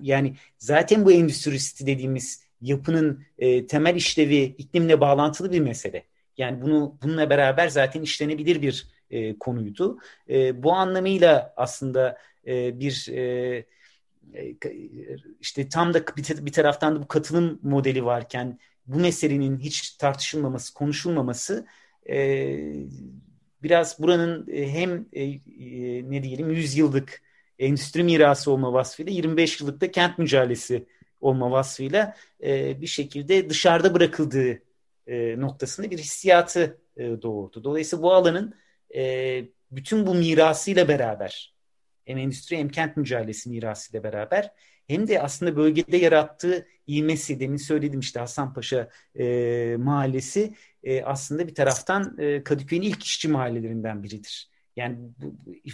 yani 0.00 0.36
zaten 0.58 1.04
bu 1.04 1.12
endüstri 1.12 1.86
dediğimiz 1.86 2.43
yapının 2.64 3.24
e, 3.38 3.66
temel 3.66 3.96
işlevi 3.96 4.42
iklimle 4.42 5.00
bağlantılı 5.00 5.52
bir 5.52 5.60
mesele. 5.60 6.04
Yani 6.36 6.62
bunu 6.62 6.98
bununla 7.02 7.30
beraber 7.30 7.68
zaten 7.68 8.02
işlenebilir 8.02 8.62
bir 8.62 8.88
e, 9.10 9.38
konuydu. 9.38 9.98
E, 10.28 10.62
bu 10.62 10.72
anlamıyla 10.72 11.54
aslında 11.56 12.18
e, 12.46 12.80
bir 12.80 13.08
e, 13.12 13.66
e 14.34 14.56
işte 15.40 15.68
tam 15.68 15.94
da 15.94 16.00
bir, 16.16 16.52
taraftan 16.52 16.96
da 16.96 17.02
bu 17.02 17.08
katılım 17.08 17.58
modeli 17.62 18.04
varken 18.04 18.58
bu 18.86 19.00
meselenin 19.00 19.58
hiç 19.58 19.90
tartışılmaması, 19.90 20.74
konuşulmaması 20.74 21.66
e, 22.10 22.16
biraz 23.62 23.98
buranın 23.98 24.46
e, 24.52 24.72
hem 24.72 25.06
e, 25.12 25.22
e, 25.22 25.40
ne 26.10 26.22
diyelim 26.22 26.50
100 26.50 26.76
yıllık 26.76 27.22
endüstri 27.58 28.04
mirası 28.04 28.50
olma 28.50 28.72
vasfıyla 28.72 29.12
25 29.12 29.60
yıllık 29.60 29.80
da 29.80 29.90
kent 29.90 30.18
mücadelesi 30.18 30.86
olma 31.24 31.50
vasfıyla 31.50 32.16
e, 32.42 32.80
bir 32.80 32.86
şekilde 32.86 33.50
dışarıda 33.50 33.94
bırakıldığı 33.94 34.62
e, 35.06 35.40
noktasında 35.40 35.90
bir 35.90 35.98
hissiyatı 35.98 36.78
e, 36.96 37.22
doğurdu. 37.22 37.64
Dolayısıyla 37.64 38.02
bu 38.02 38.12
alanın 38.12 38.54
e, 38.94 39.44
bütün 39.70 40.06
bu 40.06 40.14
mirasıyla 40.14 40.88
beraber 40.88 41.54
hem 42.04 42.18
endüstri 42.18 42.58
hem 42.58 42.68
kent 42.68 42.96
mücadelesi 42.96 43.50
mirasıyla 43.50 44.04
beraber 44.04 44.50
hem 44.88 45.08
de 45.08 45.22
aslında 45.22 45.56
bölgede 45.56 45.96
yarattığı 45.96 46.66
ivmesi 46.88 47.40
demin 47.40 47.56
söyledim 47.56 48.00
işte 48.00 48.20
Hasanpaşa 48.20 48.90
e, 49.18 49.76
mahallesi 49.78 50.54
e, 50.82 51.02
aslında 51.02 51.48
bir 51.48 51.54
taraftan 51.54 52.16
e, 52.18 52.44
Kadıköy'ün 52.44 52.82
ilk 52.82 53.02
işçi 53.02 53.28
mahallelerinden 53.28 54.02
biridir. 54.02 54.53
Yani 54.76 54.96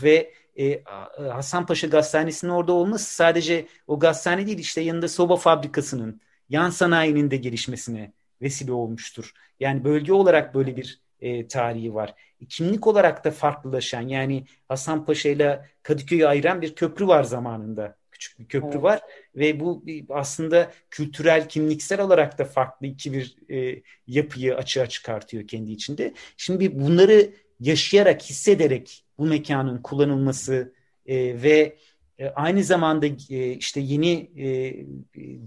ve 0.02 0.32
e, 0.58 0.82
Hasanpaşa 1.16 1.86
Gazhanesi'nin 1.86 2.50
orada 2.50 2.72
olması 2.72 3.14
sadece 3.14 3.66
o 3.86 3.98
gazhane 3.98 4.46
değil 4.46 4.58
işte 4.58 4.80
yanında 4.80 5.08
soba 5.08 5.36
fabrikasının, 5.36 6.20
yan 6.48 6.70
sanayinin 6.70 7.30
de 7.30 7.36
gelişmesine 7.36 8.12
vesile 8.42 8.72
olmuştur. 8.72 9.32
Yani 9.60 9.84
bölge 9.84 10.12
olarak 10.12 10.54
böyle 10.54 10.76
bir 10.76 11.00
e, 11.20 11.48
tarihi 11.48 11.94
var. 11.94 12.14
Kimlik 12.48 12.86
olarak 12.86 13.24
da 13.24 13.30
farklılaşan 13.30 14.08
yani 14.08 14.44
Hasanpaşa 14.68 15.28
ile 15.28 15.68
Kadıköy'ü 15.82 16.26
ayıran 16.26 16.62
bir 16.62 16.74
köprü 16.74 17.06
var 17.06 17.22
zamanında. 17.22 17.96
Küçük 18.10 18.38
bir 18.38 18.48
köprü 18.48 18.68
evet. 18.68 18.82
var 18.82 19.00
ve 19.36 19.60
bu 19.60 19.84
aslında 20.08 20.72
kültürel, 20.90 21.48
kimliksel 21.48 22.00
olarak 22.00 22.38
da 22.38 22.44
farklı 22.44 22.86
iki 22.86 23.12
bir 23.12 23.36
e, 23.50 23.82
yapıyı 24.06 24.56
açığa 24.56 24.86
çıkartıyor 24.86 25.46
kendi 25.46 25.72
içinde. 25.72 26.14
Şimdi 26.36 26.80
bunları 26.80 27.30
yaşayarak, 27.60 28.22
hissederek 28.22 29.04
bu 29.18 29.26
mekanın 29.26 29.78
kullanılması 29.82 30.72
e, 31.06 31.42
ve 31.42 31.76
e, 32.18 32.28
aynı 32.28 32.64
zamanda 32.64 33.06
e, 33.06 33.52
işte 33.52 33.80
yeni 33.80 34.30
e, 34.36 34.76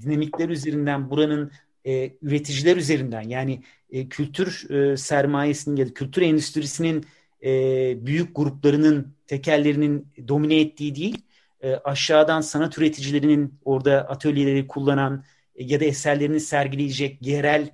dinamikler 0.01 0.49
üzerinden 0.49 1.09
buranın 1.09 1.51
e, 1.85 2.11
üreticiler 2.21 2.77
üzerinden 2.77 3.21
yani 3.21 3.63
e, 3.91 4.09
kültür 4.09 4.69
e, 4.69 4.97
sermayesinin 4.97 5.75
ya 5.75 5.87
da 5.87 5.93
kültür 5.93 6.21
endüstrisinin 6.21 7.05
e, 7.43 8.05
büyük 8.05 8.35
gruplarının 8.35 9.15
tekellerinin 9.27 10.07
domine 10.27 10.59
ettiği 10.59 10.95
değil 10.95 11.21
e, 11.61 11.75
aşağıdan 11.75 12.41
sanat 12.41 12.77
üreticilerinin 12.77 13.59
orada 13.65 14.09
atölyeleri 14.09 14.67
kullanan 14.67 15.23
e, 15.55 15.63
ya 15.63 15.79
da 15.79 15.85
eserlerini 15.85 16.39
sergileyecek 16.39 17.17
yerel 17.21 17.69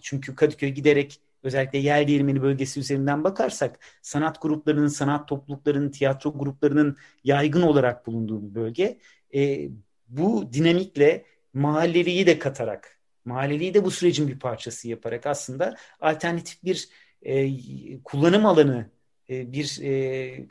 çünkü 0.00 0.34
Kadıköy 0.34 0.70
giderek 0.70 1.20
özellikle 1.42 1.78
yer 1.78 2.08
değirmeni 2.08 2.42
bölgesi 2.42 2.80
üzerinden 2.80 3.24
bakarsak 3.24 3.78
sanat 4.02 4.42
gruplarının, 4.42 4.88
sanat 4.88 5.28
topluluklarının, 5.28 5.90
tiyatro 5.90 6.38
gruplarının 6.38 6.96
yaygın 7.24 7.62
olarak 7.62 8.06
bulunduğu 8.06 8.42
bir 8.42 8.54
bölge. 8.54 8.98
E, 9.34 9.68
bu 10.08 10.52
dinamikle 10.52 11.24
mahalleliyi 11.54 12.26
de 12.26 12.38
katarak, 12.38 12.98
mahalleliyi 13.24 13.74
de 13.74 13.84
bu 13.84 13.90
sürecin 13.90 14.28
bir 14.28 14.38
parçası 14.38 14.88
yaparak 14.88 15.26
aslında 15.26 15.76
alternatif 16.00 16.64
bir 16.64 16.88
e, 17.22 18.02
kullanım 18.02 18.46
alanı, 18.46 18.90
e, 19.30 19.52
bir 19.52 19.78
e, 19.82 20.46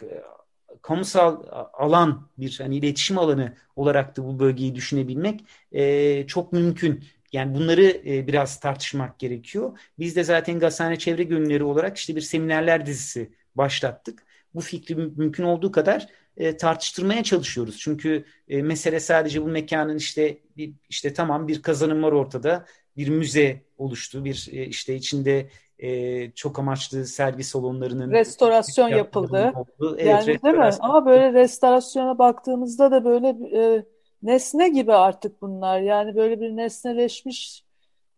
kamusal 0.82 1.44
alan, 1.74 2.30
bir 2.38 2.60
hani 2.60 2.78
iletişim 2.78 3.18
alanı 3.18 3.58
olarak 3.76 4.18
da 4.18 4.26
bu 4.26 4.40
bölgeyi 4.40 4.76
düşünebilmek 4.76 5.46
e, 5.72 6.28
çok 6.28 6.54
mümkün. 6.54 7.04
Yani 7.34 7.56
bunları 7.56 7.84
e, 7.84 8.28
biraz 8.28 8.60
tartışmak 8.60 9.20
gerekiyor. 9.20 9.80
Biz 10.00 10.16
de 10.16 10.24
zaten 10.24 10.60
Gazhane 10.60 11.00
Çevre 11.00 11.24
Günleri 11.24 11.64
olarak 11.64 11.98
işte 11.98 12.16
bir 12.16 12.22
seminerler 12.22 12.86
dizisi 12.86 13.32
başlattık. 13.56 14.26
Bu 14.54 14.62
fikri 14.62 14.96
mümkün 14.96 15.44
olduğu 15.44 15.72
kadar 15.72 16.08
e, 16.38 16.58
tartıştırmaya 16.58 17.24
çalışıyoruz. 17.24 17.78
Çünkü 17.80 18.26
e, 18.48 18.62
mesele 18.62 19.00
sadece 19.00 19.42
bu 19.42 19.48
mekanın 19.48 19.98
işte 19.98 20.38
bir, 20.58 20.74
işte 20.90 21.14
tamam 21.14 21.48
bir 21.48 21.62
kazanım 21.62 22.04
var 22.04 22.12
ortada. 22.12 22.66
Bir 22.98 23.08
müze 23.08 23.62
oluştu. 23.78 24.26
Bir 24.26 24.50
e, 24.52 24.66
işte 24.66 24.96
içinde 24.96 25.50
e, 25.80 26.32
çok 26.32 26.60
amaçlı 26.60 27.06
sergi 27.06 27.44
salonlarının 27.44 28.12
restorasyon 28.12 28.90
yapıldı. 28.90 29.54
Oldu. 29.56 29.96
Evet, 30.00 30.08
yani 30.08 30.28
restorasyon. 30.28 30.44
değil 30.44 30.74
mi? 30.74 30.78
Ama 30.80 31.06
böyle 31.06 31.34
restorasyona 31.34 32.18
baktığımızda 32.20 32.92
da 32.92 33.06
böyle 33.06 33.28
e, 33.28 33.86
nesne 34.24 34.70
gibi 34.70 34.94
artık 34.94 35.42
bunlar. 35.42 35.80
Yani 35.80 36.16
böyle 36.16 36.42
bir 36.42 36.58
nesneleşmiş 36.58 37.64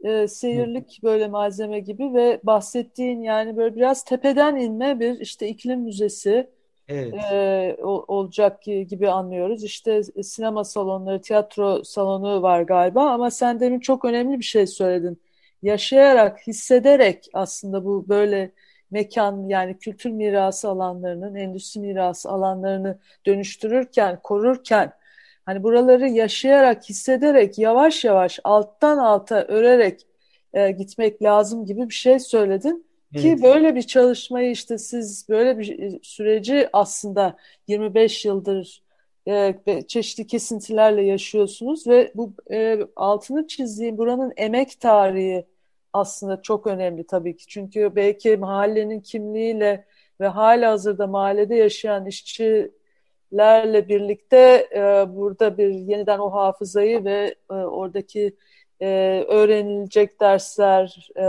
e, 0.03 0.27
seyirlik 0.27 0.99
böyle 1.03 1.27
malzeme 1.27 1.79
gibi 1.79 2.13
ve 2.13 2.39
bahsettiğin 2.43 3.21
yani 3.21 3.57
böyle 3.57 3.75
biraz 3.75 4.03
tepeden 4.03 4.55
inme 4.55 4.99
bir 4.99 5.19
işte 5.19 5.47
iklim 5.47 5.79
müzesi 5.79 6.49
evet. 6.87 7.13
e, 7.31 7.77
olacak 7.83 8.63
gibi 8.63 9.09
anlıyoruz. 9.09 9.63
İşte 9.63 10.03
sinema 10.03 10.63
salonları, 10.63 11.21
tiyatro 11.21 11.83
salonu 11.83 12.41
var 12.41 12.61
galiba 12.61 13.11
ama 13.11 13.31
sen 13.31 13.59
demin 13.59 13.79
çok 13.79 14.05
önemli 14.05 14.39
bir 14.39 14.43
şey 14.43 14.67
söyledin. 14.67 15.21
Yaşayarak, 15.61 16.47
hissederek 16.47 17.25
aslında 17.33 17.85
bu 17.85 18.09
böyle 18.09 18.51
mekan 18.91 19.47
yani 19.49 19.77
kültür 19.77 20.09
mirası 20.09 20.69
alanlarının, 20.69 21.35
endüstri 21.35 21.81
mirası 21.81 22.29
alanlarını 22.29 22.99
dönüştürürken, 23.25 24.19
korurken 24.23 24.91
Hani 25.45 25.63
buraları 25.63 26.09
yaşayarak, 26.09 26.89
hissederek, 26.89 27.59
yavaş 27.59 28.03
yavaş 28.03 28.39
alttan 28.43 28.97
alta 28.97 29.43
örerek 29.43 30.07
e, 30.53 30.71
gitmek 30.71 31.23
lazım 31.23 31.65
gibi 31.65 31.89
bir 31.89 31.93
şey 31.93 32.19
söyledin. 32.19 32.85
Evet. 33.13 33.23
Ki 33.23 33.43
böyle 33.43 33.75
bir 33.75 33.81
çalışmayı 33.81 34.51
işte 34.51 34.77
siz 34.77 35.29
böyle 35.29 35.59
bir 35.59 35.79
e, 35.79 35.99
süreci 36.03 36.69
aslında 36.73 37.37
25 37.67 38.25
yıldır 38.25 38.83
e, 39.27 39.55
çeşitli 39.87 40.27
kesintilerle 40.27 41.03
yaşıyorsunuz 41.03 41.87
ve 41.87 42.11
bu 42.15 42.33
e, 42.51 42.79
altını 42.95 43.47
çizdiğim 43.47 43.97
buranın 43.97 44.33
emek 44.37 44.79
tarihi 44.79 45.45
aslında 45.93 46.41
çok 46.41 46.67
önemli 46.67 47.07
tabii 47.07 47.37
ki. 47.37 47.47
Çünkü 47.47 47.91
belki 47.95 48.37
mahallenin 48.37 48.99
kimliğiyle 49.01 49.85
ve 50.19 50.27
hala 50.27 50.71
hazırda 50.71 51.07
mahallede 51.07 51.55
yaşayan 51.55 52.05
işçi 52.05 52.71
lerle 53.37 53.89
birlikte 53.89 54.67
e, 54.75 54.81
burada 55.15 55.57
bir 55.57 55.69
yeniden 55.69 56.19
o 56.19 56.33
hafızayı 56.33 57.05
ve 57.05 57.35
e, 57.51 57.53
oradaki 57.53 58.35
e, 58.81 58.87
öğrenilecek 59.27 60.21
dersler 60.21 61.09
e, 61.15 61.23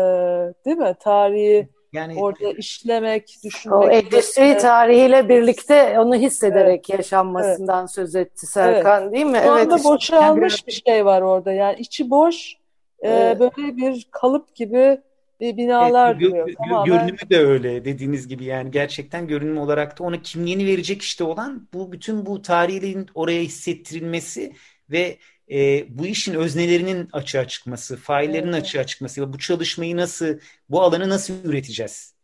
değil 0.65 0.77
mi? 0.77 0.95
Tarihi 1.01 1.69
yani 1.95 2.23
orada 2.23 2.51
işlemek, 2.51 3.39
düşünmek. 3.45 3.79
O 3.79 3.91
endüstri 3.91 4.45
e, 4.45 4.59
tarihiyle 4.59 5.29
birlikte 5.29 6.01
onu 6.01 6.15
hissederek 6.15 6.91
evet, 6.91 6.99
yaşanmasından 6.99 7.81
evet. 7.81 7.91
söz 7.91 8.15
etti 8.15 8.47
Serkan 8.47 9.03
evet. 9.03 9.13
değil 9.13 9.27
mi? 9.27 9.41
Şu 9.45 9.51
anda 9.53 9.75
evet, 9.75 9.85
boşalmış 9.85 10.55
işte. 10.55 10.67
bir 10.67 10.83
şey 10.87 11.05
var 11.05 11.23
orada. 11.23 11.53
Yani 11.53 11.81
içi 11.81 12.11
boş, 12.11 12.55
e, 12.99 13.09
evet. 13.09 13.41
böyle 13.41 13.77
bir 13.77 14.09
kalıp 14.11 14.55
gibi 14.55 15.01
bir 15.41 15.57
binalar 15.57 16.13
evet, 16.13 16.21
duruyor. 16.23 16.47
Gö 16.47 16.55
Tamamen... 16.55 16.85
Görünümü 16.85 17.31
de 17.31 17.39
öyle 17.39 17.85
dediğiniz 17.85 18.29
gibi 18.29 18.45
yani 18.45 18.71
gerçekten 18.71 19.27
görünüm 19.27 19.59
olarak 19.59 19.99
da 19.99 20.05
ona 20.05 20.23
kimliğini 20.23 20.67
verecek 20.67 21.03
işte 21.03 21.25
olan 21.25 21.69
bu 21.73 21.93
bütün 21.93 22.27
bu 22.27 22.43
tarihin 22.43 23.07
oraya 23.15 23.43
hissettirilmesi 23.43 24.53
ve 24.91 25.19
e, 25.51 25.85
bu 25.99 26.07
işin 26.07 26.35
öznelerinin 26.35 27.09
açığa 27.13 27.49
çıkması, 27.49 27.97
faillerin 27.97 28.53
evet. 28.53 28.63
açığa 28.63 28.85
çıkması 28.85 29.23
ve 29.23 29.33
bu 29.33 29.39
çalışmayı 29.39 29.97
nasıl, 29.97 30.39
bu 30.69 30.83
alanı 30.83 31.09
nasıl 31.09 31.35
üreteceğiz? 31.45 32.15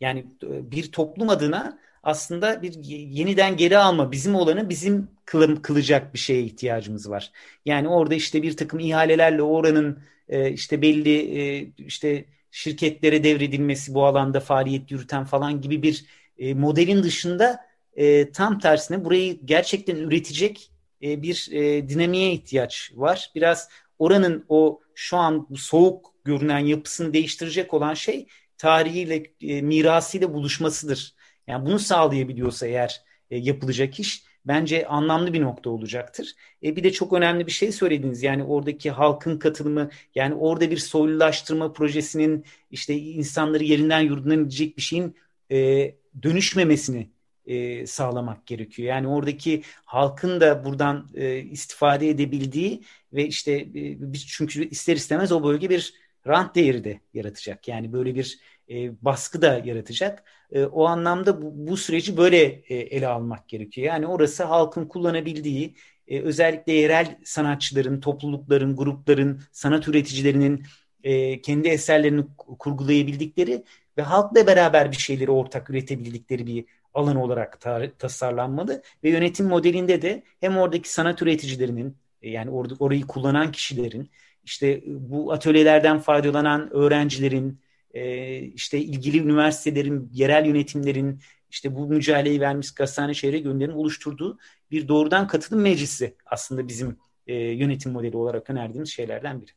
Yani 0.00 0.20
e, 0.42 0.70
bir 0.70 0.92
toplum 0.92 1.28
adına 1.28 1.78
aslında 2.02 2.62
bir 2.62 2.74
yeniden 2.84 3.56
geri 3.56 3.78
alma, 3.78 4.12
bizim 4.12 4.34
olanı 4.34 4.68
bizim 4.68 5.08
kılım, 5.24 5.62
kılacak 5.62 6.14
bir 6.14 6.18
şeye 6.18 6.42
ihtiyacımız 6.42 7.10
var. 7.10 7.32
Yani 7.64 7.88
orada 7.88 8.14
işte 8.14 8.42
bir 8.42 8.56
takım 8.56 8.80
ihalelerle 8.80 9.42
oranın 9.42 10.02
e, 10.28 10.50
işte 10.52 10.82
belli 10.82 11.40
e, 11.40 11.66
işte 11.78 12.24
şirketlere 12.50 13.24
devredilmesi 13.24 13.94
bu 13.94 14.06
alanda 14.06 14.40
faaliyet 14.40 14.90
yürüten 14.90 15.24
falan 15.24 15.60
gibi 15.60 15.82
bir 15.82 16.04
e, 16.38 16.54
modelin 16.54 17.02
dışında 17.02 17.60
e, 17.96 18.32
tam 18.32 18.58
tersine 18.58 19.04
burayı 19.04 19.40
gerçekten 19.44 19.96
üretecek 19.96 20.72
e, 21.02 21.22
bir 21.22 21.48
e, 21.52 21.88
dinamiğe 21.88 22.32
ihtiyaç 22.32 22.92
var. 22.94 23.30
Biraz 23.34 23.68
oranın 23.98 24.44
o 24.48 24.80
şu 24.94 25.16
an 25.16 25.48
soğuk 25.56 26.14
görünen 26.24 26.58
yapısını 26.58 27.12
değiştirecek 27.12 27.74
olan 27.74 27.94
şey 27.94 28.26
tarihiyle, 28.58 29.22
e, 29.40 29.62
mirasıyla 29.62 30.34
buluşmasıdır. 30.34 31.14
Yani 31.46 31.66
bunu 31.66 31.78
sağlayabiliyorsa 31.78 32.66
eğer 32.66 33.02
e, 33.30 33.38
yapılacak 33.38 34.00
iş 34.00 34.22
bence 34.48 34.86
anlamlı 34.86 35.32
bir 35.32 35.42
nokta 35.42 35.70
olacaktır. 35.70 36.34
E, 36.62 36.76
bir 36.76 36.84
de 36.84 36.92
çok 36.92 37.12
önemli 37.12 37.46
bir 37.46 37.52
şey 37.52 37.72
söylediniz. 37.72 38.22
Yani 38.22 38.44
oradaki 38.44 38.90
halkın 38.90 39.38
katılımı, 39.38 39.90
yani 40.14 40.34
orada 40.34 40.70
bir 40.70 40.76
soylulaştırma 40.76 41.72
projesinin 41.72 42.44
işte 42.70 42.94
insanları 42.96 43.64
yerinden 43.64 44.00
yurdundan 44.00 44.42
edecek 44.42 44.76
bir 44.76 44.82
şeyin 44.82 45.16
e, 45.50 45.94
dönüşmemesini 46.22 47.08
e, 47.46 47.86
sağlamak 47.86 48.46
gerekiyor. 48.46 48.88
Yani 48.88 49.08
oradaki 49.08 49.62
halkın 49.84 50.40
da 50.40 50.64
buradan 50.64 51.08
e, 51.14 51.38
istifade 51.38 52.08
edebildiği 52.08 52.82
ve 53.12 53.26
işte 53.26 53.52
e, 53.52 53.98
çünkü 54.28 54.68
ister 54.68 54.96
istemez 54.96 55.32
o 55.32 55.44
bölge 55.44 55.70
bir 55.70 55.94
rant 56.26 56.54
değeri 56.54 56.84
de 56.84 57.00
yaratacak. 57.14 57.68
Yani 57.68 57.92
böyle 57.92 58.14
bir 58.14 58.38
e, 58.70 59.04
baskı 59.04 59.42
da 59.42 59.62
yaratacak. 59.64 60.24
E, 60.52 60.64
o 60.64 60.84
anlamda 60.86 61.42
bu, 61.42 61.52
bu 61.54 61.76
süreci 61.76 62.16
böyle 62.16 62.42
e, 62.44 62.74
ele 62.74 63.06
almak 63.06 63.48
gerekiyor. 63.48 63.86
Yani 63.86 64.06
orası 64.06 64.44
halkın 64.44 64.86
kullanabildiği, 64.86 65.74
e, 66.08 66.20
özellikle 66.20 66.72
yerel 66.72 67.18
sanatçıların, 67.24 68.00
toplulukların, 68.00 68.76
grupların, 68.76 69.42
sanat 69.52 69.88
üreticilerinin 69.88 70.64
e, 71.04 71.42
kendi 71.42 71.68
eserlerini 71.68 72.24
kurgulayabildikleri 72.58 73.64
ve 73.98 74.02
halkla 74.02 74.46
beraber 74.46 74.92
bir 74.92 74.96
şeyleri 74.96 75.30
ortak 75.30 75.70
üretebildikleri 75.70 76.46
bir 76.46 76.64
alan 76.94 77.16
olarak 77.16 77.60
ta- 77.60 77.92
tasarlanmalı 77.98 78.82
ve 79.04 79.10
yönetim 79.10 79.46
modelinde 79.46 80.02
de 80.02 80.22
hem 80.40 80.56
oradaki 80.58 80.92
sanat 80.92 81.22
üreticilerinin 81.22 81.96
e, 82.22 82.30
yani 82.30 82.50
orada 82.50 82.74
orayı 82.78 83.06
kullanan 83.06 83.52
kişilerin 83.52 84.10
işte 84.48 84.82
bu 84.86 85.32
atölyelerden 85.32 85.98
faydalanan 85.98 86.72
öğrencilerin 86.72 87.60
e, 87.94 88.38
işte 88.38 88.78
ilgili 88.78 89.18
üniversitelerin, 89.18 90.10
yerel 90.12 90.46
yönetimlerin 90.46 91.20
işte 91.50 91.76
bu 91.76 91.86
mücadeleyi 91.86 92.40
vermiş 92.40 92.74
Gazhane 92.74 93.14
Şehre 93.14 93.38
Gönüllerin 93.38 93.72
oluşturduğu 93.72 94.38
bir 94.70 94.88
doğrudan 94.88 95.26
katılım 95.26 95.62
meclisi 95.62 96.14
aslında 96.26 96.68
bizim 96.68 96.96
e, 97.26 97.34
yönetim 97.34 97.92
modeli 97.92 98.16
olarak 98.16 98.50
önerdiğimiz 98.50 98.88
şeylerden 98.88 99.42
biri. 99.42 99.50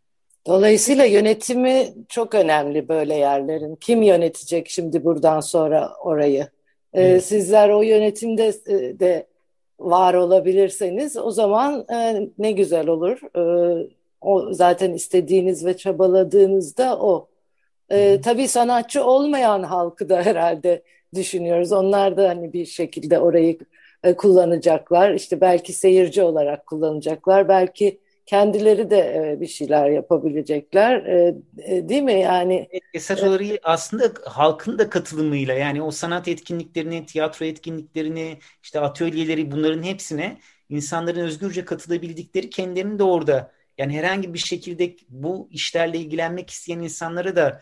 Dolayısıyla 0.47 1.05
yönetimi 1.05 1.93
çok 2.09 2.35
önemli 2.35 2.87
böyle 2.87 3.15
yerlerin. 3.15 3.75
Kim 3.75 4.01
yönetecek 4.01 4.69
şimdi 4.69 5.03
buradan 5.03 5.39
sonra 5.39 5.93
orayı? 6.03 6.47
Ee, 6.93 7.01
evet. 7.01 7.25
Sizler 7.25 7.69
o 7.69 7.81
yönetimde 7.81 8.53
e, 8.67 8.99
de 8.99 9.27
var 9.79 10.13
olabilirseniz 10.13 11.17
o 11.17 11.31
zaman 11.31 11.85
e, 11.93 12.29
ne 12.37 12.51
güzel 12.51 12.87
olur. 12.87 13.19
E, 13.37 13.41
o 14.21 14.53
zaten 14.53 14.93
istediğiniz 14.93 15.65
ve 15.65 15.77
çabaladığınızda 15.77 16.99
o. 16.99 17.27
E, 17.91 18.21
tabii 18.21 18.47
sanatçı 18.47 19.03
olmayan 19.03 19.63
halkı 19.63 20.09
da 20.09 20.23
herhalde 20.23 20.83
düşünüyoruz. 21.15 21.71
Onlar 21.71 22.17
da 22.17 22.29
hani 22.29 22.53
bir 22.53 22.65
şekilde 22.65 23.19
orayı 23.19 23.57
e, 24.03 24.15
kullanacaklar. 24.15 25.13
İşte 25.13 25.41
belki 25.41 25.73
seyirci 25.73 26.23
olarak 26.23 26.67
kullanacaklar. 26.67 27.47
Belki 27.47 27.99
kendileri 28.25 28.89
de 28.89 28.97
e, 28.97 29.41
bir 29.41 29.47
şeyler 29.47 29.89
yapabilecekler. 29.89 31.05
E, 31.05 31.35
e, 31.57 31.89
değil 31.89 32.03
mi? 32.03 32.19
Yani 32.19 32.69
esas 32.93 33.23
olarak 33.23 33.59
aslında 33.63 34.11
halkın 34.25 34.79
da 34.79 34.89
katılımıyla 34.89 35.53
yani 35.53 35.81
o 35.81 35.91
sanat 35.91 36.27
etkinliklerini, 36.27 37.05
tiyatro 37.05 37.45
etkinliklerini, 37.45 38.37
işte 38.63 38.79
atölyeleri 38.79 39.51
bunların 39.51 39.83
hepsine 39.83 40.37
insanların 40.69 41.19
özgürce 41.19 41.65
katılabildikleri 41.65 42.49
kendilerini 42.49 42.99
de 42.99 43.03
orada 43.03 43.51
yani 43.77 43.97
herhangi 43.97 44.33
bir 44.33 44.39
şekilde 44.39 44.95
bu 45.09 45.47
işlerle 45.51 45.97
ilgilenmek 45.97 46.49
isteyen 46.49 46.79
insanlara 46.79 47.35
da 47.35 47.61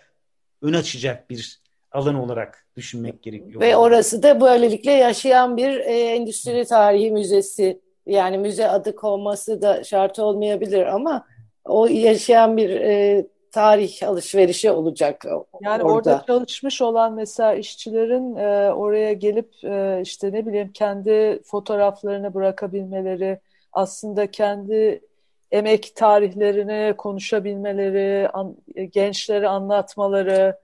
ön 0.62 0.74
açacak 0.74 1.30
bir 1.30 1.62
alan 1.92 2.16
olarak 2.16 2.66
düşünmek 2.76 3.24
gerekiyor. 3.24 3.62
Ve 3.62 3.78
orası 3.78 4.24
da 4.24 4.42
böylelikle 4.42 4.92
yaşayan 4.92 5.58
bir 5.58 5.80
e, 5.80 5.94
endüstri 5.94 6.66
tarihi 6.66 7.12
müzesi. 7.12 7.82
Yani 8.06 8.38
müze 8.38 8.70
adı 8.70 8.96
konması 8.96 9.62
da 9.62 9.84
şart 9.84 10.20
olmayabilir 10.20 10.86
ama 10.86 11.26
o 11.66 11.88
yaşayan 11.88 12.58
bir 12.58 12.70
e, 12.70 13.26
tarih 13.52 14.08
alışverişi 14.08 14.72
olacak 14.72 15.26
yani 15.62 15.84
orada. 15.84 15.94
orada 15.94 16.24
çalışmış 16.28 16.82
olan 16.82 17.14
mesela 17.14 17.54
işçilerin 17.54 18.36
e, 18.36 18.74
oraya 18.74 19.14
gelip 19.14 19.54
e, 19.64 20.02
işte 20.04 20.32
ne 20.32 20.46
bileyim 20.46 20.72
kendi 20.74 21.42
fotoğraflarını 21.46 22.34
bırakabilmeleri, 22.34 23.40
aslında 23.74 24.32
kendi 24.32 25.02
emek 25.52 25.96
tarihlerini 25.96 26.94
konuşabilmeleri, 26.98 28.30
an, 28.30 28.58
e, 28.76 28.86
gençleri 28.86 29.48
anlatmaları, 29.48 30.60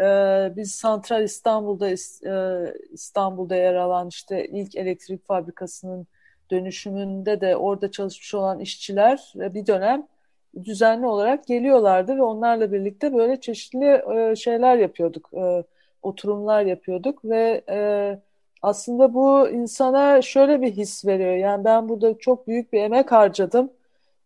e, 0.00 0.04
biz 0.56 0.74
Santral 0.74 1.22
İstanbul'da 1.22 1.90
e, 1.90 2.74
İstanbul'da 2.92 3.56
yer 3.56 3.74
alan 3.74 4.08
işte 4.08 4.46
ilk 4.48 4.76
elektrik 4.76 5.26
fabrikasının 5.26 6.06
dönüşümünde 6.50 7.40
de 7.40 7.56
orada 7.56 7.90
çalışmış 7.90 8.34
olan 8.34 8.60
işçiler 8.60 9.32
bir 9.34 9.66
dönem 9.66 10.06
düzenli 10.64 11.06
olarak 11.06 11.46
geliyorlardı 11.46 12.16
ve 12.16 12.22
onlarla 12.22 12.72
birlikte 12.72 13.14
böyle 13.14 13.40
çeşitli 13.40 14.02
e, 14.16 14.36
şeyler 14.36 14.76
yapıyorduk, 14.76 15.30
e, 15.34 15.64
oturumlar 16.02 16.62
yapıyorduk 16.62 17.24
ve 17.24 17.64
e, 17.68 18.18
aslında 18.62 19.14
bu 19.14 19.48
insana 19.48 20.22
şöyle 20.22 20.60
bir 20.62 20.72
his 20.72 21.06
veriyor. 21.06 21.36
Yani 21.36 21.64
ben 21.64 21.88
burada 21.88 22.18
çok 22.18 22.46
büyük 22.48 22.72
bir 22.72 22.80
emek 22.80 23.12
harcadım 23.12 23.70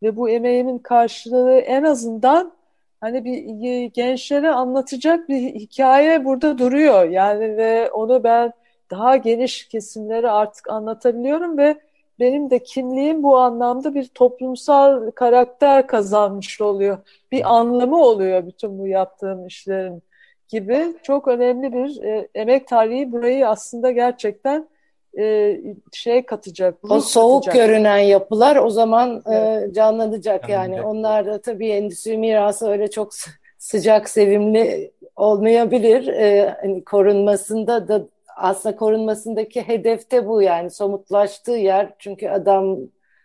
ve 0.04 0.16
bu 0.16 0.28
emeğimin 0.30 0.78
karşılığı 0.78 1.58
en 1.58 1.82
azından 1.82 2.52
hani 3.00 3.24
bir 3.24 3.84
gençlere 3.84 4.50
anlatacak 4.50 5.28
bir 5.28 5.54
hikaye 5.54 6.24
burada 6.24 6.58
duruyor. 6.58 7.08
Yani 7.08 7.56
ve 7.56 7.90
onu 7.90 8.24
ben 8.24 8.52
daha 8.90 9.16
geniş 9.16 9.68
kesimlere 9.68 10.30
artık 10.30 10.70
anlatabiliyorum 10.70 11.58
ve 11.58 11.76
benim 12.20 12.50
de 12.50 12.58
kimliğim 12.62 13.22
bu 13.22 13.38
anlamda 13.38 13.94
bir 13.94 14.08
toplumsal 14.08 15.10
karakter 15.10 15.86
kazanmış 15.86 16.60
oluyor. 16.60 16.98
Bir 17.32 17.54
anlamı 17.54 18.02
oluyor 18.02 18.46
bütün 18.46 18.78
bu 18.78 18.86
yaptığım 18.86 19.46
işlerin 19.46 20.02
gibi 20.48 20.94
çok 21.02 21.28
önemli 21.28 21.72
bir 21.72 22.02
e, 22.02 22.28
emek 22.34 22.68
tarihi 22.68 23.12
burayı 23.12 23.48
aslında 23.48 23.90
gerçekten 23.90 24.68
e, 25.18 25.60
şey 25.92 26.22
katacak. 26.22 26.74
O 26.90 27.00
soğuk 27.00 27.44
katacak. 27.44 27.68
görünen 27.68 27.98
yapılar 27.98 28.56
o 28.56 28.70
zaman 28.70 29.22
evet. 29.26 29.70
e, 29.70 29.72
canlanacak 29.72 30.48
yani. 30.48 30.82
Onlar 30.82 31.26
da 31.26 31.40
tabii 31.40 31.68
endüstri 31.68 32.18
mirası 32.18 32.68
öyle 32.68 32.90
çok 32.90 33.12
sıcak, 33.58 34.08
sevimli 34.08 34.92
olmayabilir. 35.16 36.06
E, 36.06 36.56
hani 36.60 36.84
korunmasında 36.84 37.88
da 37.88 38.02
aslında 38.36 38.76
korunmasındaki 38.76 39.68
hedefte 39.68 40.26
bu 40.26 40.42
yani 40.42 40.70
somutlaştığı 40.70 41.56
yer. 41.56 41.92
Çünkü 41.98 42.28
adam 42.28 42.78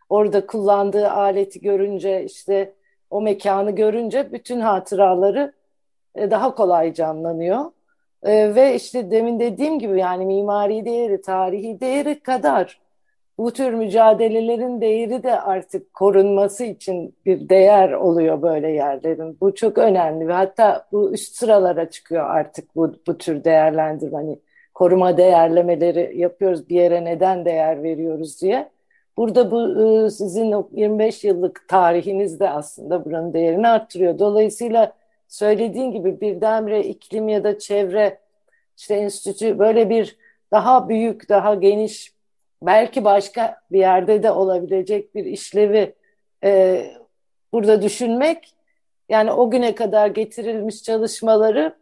orada 0.10 0.45
kullandığı 0.45 1.10
aleti 1.10 1.62
görünce 1.62 2.25
işte 2.25 2.73
o 3.10 3.21
mekanı 3.21 3.71
görünce 3.71 4.32
bütün 4.32 4.60
hatıraları 4.60 5.54
e, 6.15 6.32
daha 6.32 6.56
kolay 6.56 6.93
canlanıyor. 6.93 7.65
E, 8.24 8.56
ve 8.56 8.76
işte 8.76 9.12
demin 9.12 9.40
dediğim 9.40 9.80
gibi 9.80 10.00
yani 10.00 10.26
mimari 10.26 10.86
değeri, 10.86 11.22
tarihi 11.22 11.80
değeri 11.80 12.20
kadar 12.20 12.80
bu 13.38 13.54
tür 13.54 13.74
mücadelelerin 13.74 14.82
değeri 14.82 15.24
de 15.24 15.42
artık 15.42 15.94
korunması 15.94 16.64
için 16.64 17.16
bir 17.26 17.50
değer 17.50 17.92
oluyor 17.92 18.42
böyle 18.42 18.72
yerlerin. 18.72 19.38
Bu 19.42 19.56
çok 19.56 19.78
önemli 19.78 20.28
ve 20.28 20.34
hatta 20.34 20.88
bu 20.92 21.14
üst 21.14 21.36
sıralara 21.36 21.90
çıkıyor 21.90 22.30
artık 22.30 22.76
bu, 22.76 22.96
bu 23.08 23.18
tür 23.18 23.44
değerlendirme. 23.44 24.18
Hani 24.18 24.40
koruma 24.74 25.18
değerlemeleri 25.18 26.14
yapıyoruz 26.18 26.70
bir 26.70 26.76
yere 26.76 27.06
neden 27.06 27.46
değer 27.46 27.84
veriyoruz 27.84 28.42
diye. 28.42 28.70
Burada 29.18 29.52
bu 29.52 29.82
e, 30.06 30.10
sizin 30.10 30.66
25 30.72 31.24
yıllık 31.24 31.68
tarihiniz 31.68 32.40
de 32.40 32.50
aslında 32.50 33.06
buranın 33.06 33.34
değerini 33.34 33.68
arttırıyor. 33.68 34.20
Dolayısıyla 34.20 34.94
söylediğin 35.30 35.92
gibi 35.92 36.22
birdenbire 36.22 36.84
iklim 36.84 37.30
ya 37.30 37.44
da 37.44 37.60
çevre 37.60 38.20
işte 38.78 38.96
enstitü 38.96 39.60
böyle 39.60 39.89
bir 39.89 40.18
daha 40.52 40.89
büyük, 40.89 41.30
daha 41.30 41.56
geniş 41.56 42.13
belki 42.62 43.04
başka 43.04 43.62
bir 43.72 43.80
yerde 43.80 44.24
de 44.24 44.32
olabilecek 44.32 45.15
bir 45.15 45.26
işlevi 45.26 45.96
e, 46.44 46.84
burada 47.54 47.82
düşünmek 47.82 48.56
yani 49.10 49.32
o 49.32 49.52
güne 49.52 49.76
kadar 49.76 50.08
getirilmiş 50.08 50.84
çalışmaları 50.84 51.76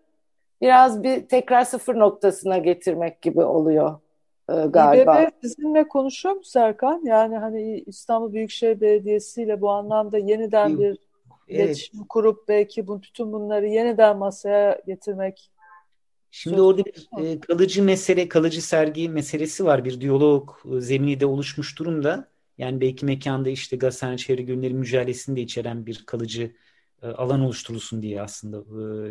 biraz 0.62 1.04
bir 1.04 1.28
tekrar 1.28 1.64
sıfır 1.64 1.96
noktasına 1.96 2.58
getirmek 2.58 3.22
gibi 3.22 3.44
oluyor 3.44 4.00
e, 4.50 4.54
galiba. 4.54 5.22
İBB 5.22 5.32
sizinle 5.42 5.88
konuşuyor 5.88 6.36
mu 6.36 6.44
Serkan? 6.44 7.02
Yani 7.06 7.38
hani 7.38 7.84
İstanbul 7.86 8.34
Büyükşehir 8.34 8.82
Belediyesi 8.82 9.44
ile 9.44 9.62
bu 9.62 9.70
anlamda 9.70 10.18
yeniden 10.18 10.80
bir 10.80 10.98
evet. 11.48 11.66
iletişim 11.66 12.04
kurup 12.04 12.48
belki 12.48 12.88
bu, 12.88 13.02
bütün 13.04 13.34
bunları 13.34 13.68
yeniden 13.68 14.18
masaya 14.18 14.82
getirmek. 14.88 15.52
Şimdi 16.32 16.62
orada 16.62 16.84
bir 16.86 17.26
e, 17.26 17.40
kalıcı 17.40 17.84
mesele, 17.84 18.30
kalıcı 18.30 18.62
sergi 18.62 19.10
meselesi 19.10 19.66
var. 19.66 19.86
Bir 19.86 20.02
diyalog 20.02 20.50
e, 20.76 20.82
zemini 20.82 21.20
de 21.20 21.26
oluşmuş 21.26 21.80
durumda. 21.80 22.28
Yani 22.58 22.82
belki 22.82 23.06
mekanda 23.06 23.50
işte 23.50 23.78
Gazhane 23.78 24.18
Çevre 24.18 24.42
Günleri 24.42 24.74
mücadelesini 24.74 25.36
de 25.36 25.42
içeren 25.42 25.86
bir 25.86 26.04
kalıcı 26.06 26.52
e, 27.02 27.08
alan 27.08 27.42
oluşturulsun 27.42 28.02
diye 28.02 28.22
aslında 28.22 28.58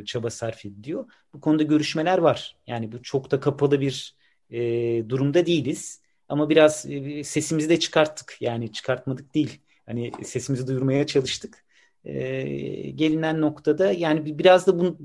e, 0.00 0.04
çaba 0.04 0.30
sarf 0.30 0.66
ediliyor. 0.66 1.04
Bu 1.34 1.40
konuda 1.40 1.62
görüşmeler 1.62 2.18
var. 2.18 2.56
Yani 2.66 2.92
bu 2.92 3.02
çok 3.02 3.30
da 3.30 3.40
kapalı 3.40 3.80
bir 3.80 4.16
e, 4.50 4.60
durumda 5.08 5.46
değiliz. 5.46 6.00
Ama 6.28 6.50
biraz 6.50 6.86
e, 6.86 7.24
sesimizi 7.24 7.68
de 7.68 7.78
çıkarttık. 7.78 8.36
Yani 8.40 8.72
çıkartmadık 8.72 9.34
değil. 9.34 9.60
Hani 9.86 10.12
sesimizi 10.24 10.66
duyurmaya 10.66 11.06
çalıştık. 11.06 11.65
E, 12.06 12.90
gelinen 12.90 13.40
noktada 13.40 13.92
yani 13.92 14.38
biraz 14.38 14.66
da 14.66 14.78
bu 14.78 14.98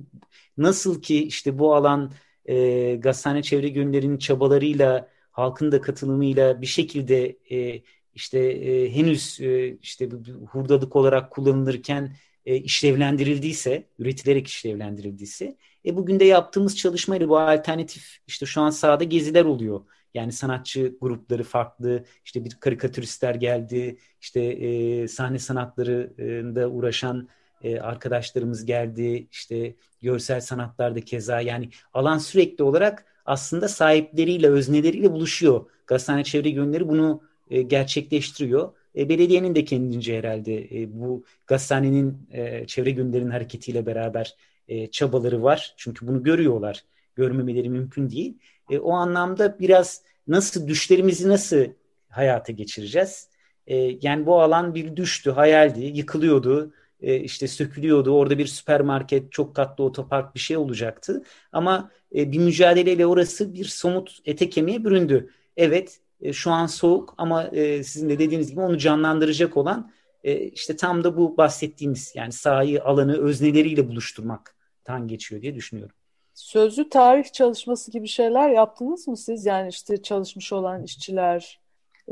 nasıl 0.58 1.02
ki 1.02 1.24
işte 1.24 1.60
bu 1.60 1.76
alan 1.76 2.14
e, 2.46 2.96
Gazhane 2.96 3.44
Çevre 3.44 3.70
Günleri'nin 3.70 4.18
çabalarıyla 4.18 5.10
halkın 5.32 5.72
da 5.72 5.82
katılımıyla 5.82 6.62
bir 6.62 6.68
şekilde 6.68 7.38
e, 7.52 7.82
işte 8.14 8.40
e, 8.40 8.96
henüz 8.96 9.42
e, 9.42 9.78
işte 9.82 10.10
hurdalık 10.52 10.96
olarak 10.96 11.32
kullanılırken 11.32 12.16
e, 12.46 12.56
işlevlendirildiyse, 12.56 13.88
üretilerek 14.00 14.48
işlevlendirildiyse, 14.48 15.58
e, 15.86 15.96
bugün 15.96 16.20
de 16.20 16.26
yaptığımız 16.26 16.78
çalışmayla 16.78 17.30
bu 17.30 17.40
alternatif 17.40 18.18
işte 18.28 18.46
şu 18.46 18.62
an 18.62 18.70
sahada 18.70 19.04
geziler 19.04 19.46
oluyor. 19.46 19.82
Yani 20.14 20.32
sanatçı 20.32 20.96
grupları 21.02 21.44
farklı, 21.44 22.04
işte 22.26 22.46
bir 22.46 22.52
karikatüristler 22.60 23.36
geldi, 23.36 23.98
işte 24.22 24.42
e, 24.42 25.08
sahne 25.08 25.40
sanatlarında 25.40 26.70
uğraşan 26.70 27.30
e, 27.64 27.80
arkadaşlarımız 27.80 28.66
geldi, 28.66 29.28
işte 29.32 29.76
görsel 30.02 30.42
sanatlarda 30.42 31.02
keza 31.02 31.42
yani 31.42 31.70
alan 31.94 32.18
sürekli 32.18 32.64
olarak 32.64 33.06
aslında 33.26 33.68
sahipleriyle, 33.68 34.50
özneleriyle 34.50 35.12
buluşuyor. 35.12 35.66
Gazhane 35.88 36.24
Çevre 36.24 36.50
Günleri 36.50 36.88
bunu 36.88 37.22
e, 37.50 37.62
gerçekleştiriyor. 37.62 38.74
E, 38.98 39.10
belediyenin 39.10 39.56
de 39.56 39.66
kendince 39.66 40.18
herhalde 40.18 40.82
e, 40.82 41.00
bu 41.00 41.24
gazetenin 41.48 42.28
e, 42.32 42.68
çevre 42.68 42.92
günlerinin 42.92 43.32
hareketiyle 43.32 43.86
beraber 43.86 44.36
e, 44.68 44.88
çabaları 44.88 45.44
var. 45.44 45.74
Çünkü 45.78 46.08
bunu 46.08 46.24
görüyorlar. 46.24 46.84
Görmemeleri 47.16 47.70
mümkün 47.70 48.10
değil. 48.10 48.38
E, 48.72 48.80
o 48.80 48.92
anlamda 48.92 49.60
biraz 49.60 50.02
nasıl 50.28 50.68
düşlerimizi 50.68 51.30
nasıl 51.30 51.66
hayata 52.10 52.52
geçireceğiz? 52.52 53.30
E, 53.68 53.76
yani 54.02 54.26
bu 54.26 54.42
alan 54.42 54.76
bir 54.76 54.96
düştü, 54.96 55.32
hayaldi, 55.32 55.82
yıkılıyordu, 55.82 56.74
e, 57.02 57.20
işte 57.20 57.48
sökülüyordu. 57.48 58.12
Orada 58.12 58.38
bir 58.38 58.46
süpermarket, 58.46 59.32
çok 59.32 59.56
katlı 59.56 59.84
otopark 59.84 60.36
bir 60.36 60.40
şey 60.40 60.58
olacaktı. 60.58 61.24
Ama 61.52 61.92
e, 62.16 62.32
bir 62.32 62.40
mücadeleyle 62.40 63.06
orası 63.06 63.54
bir 63.54 63.66
somut 63.66 64.20
ete 64.26 64.50
kemiğe 64.50 64.84
büründü. 64.84 65.30
Evet, 65.58 66.00
e, 66.22 66.34
şu 66.34 66.52
an 66.52 66.66
soğuk 66.66 67.14
ama 67.18 67.44
e, 67.48 67.84
sizin 67.84 68.10
de 68.10 68.20
dediğiniz 68.20 68.50
gibi 68.50 68.62
onu 68.62 68.78
canlandıracak 68.78 69.58
olan 69.58 69.92
e, 70.24 70.40
işte 70.40 70.76
tam 70.76 71.04
da 71.04 71.18
bu 71.18 71.38
bahsettiğimiz 71.38 72.14
yani 72.16 72.32
sahayı 72.32 72.84
alanı 72.84 73.18
özneleriyle 73.18 73.90
buluşturmaktan 73.90 75.08
geçiyor 75.08 75.42
diye 75.42 75.56
düşünüyorum. 75.56 75.96
Sözlü 76.34 76.90
tarih 76.90 77.32
çalışması 77.34 77.92
gibi 77.92 78.08
şeyler 78.08 78.50
yaptınız 78.50 79.08
mı 79.08 79.18
siz? 79.18 79.46
Yani 79.46 79.70
işte 79.70 80.02
çalışmış 80.02 80.54
olan 80.54 80.84
işçiler, 80.84 81.60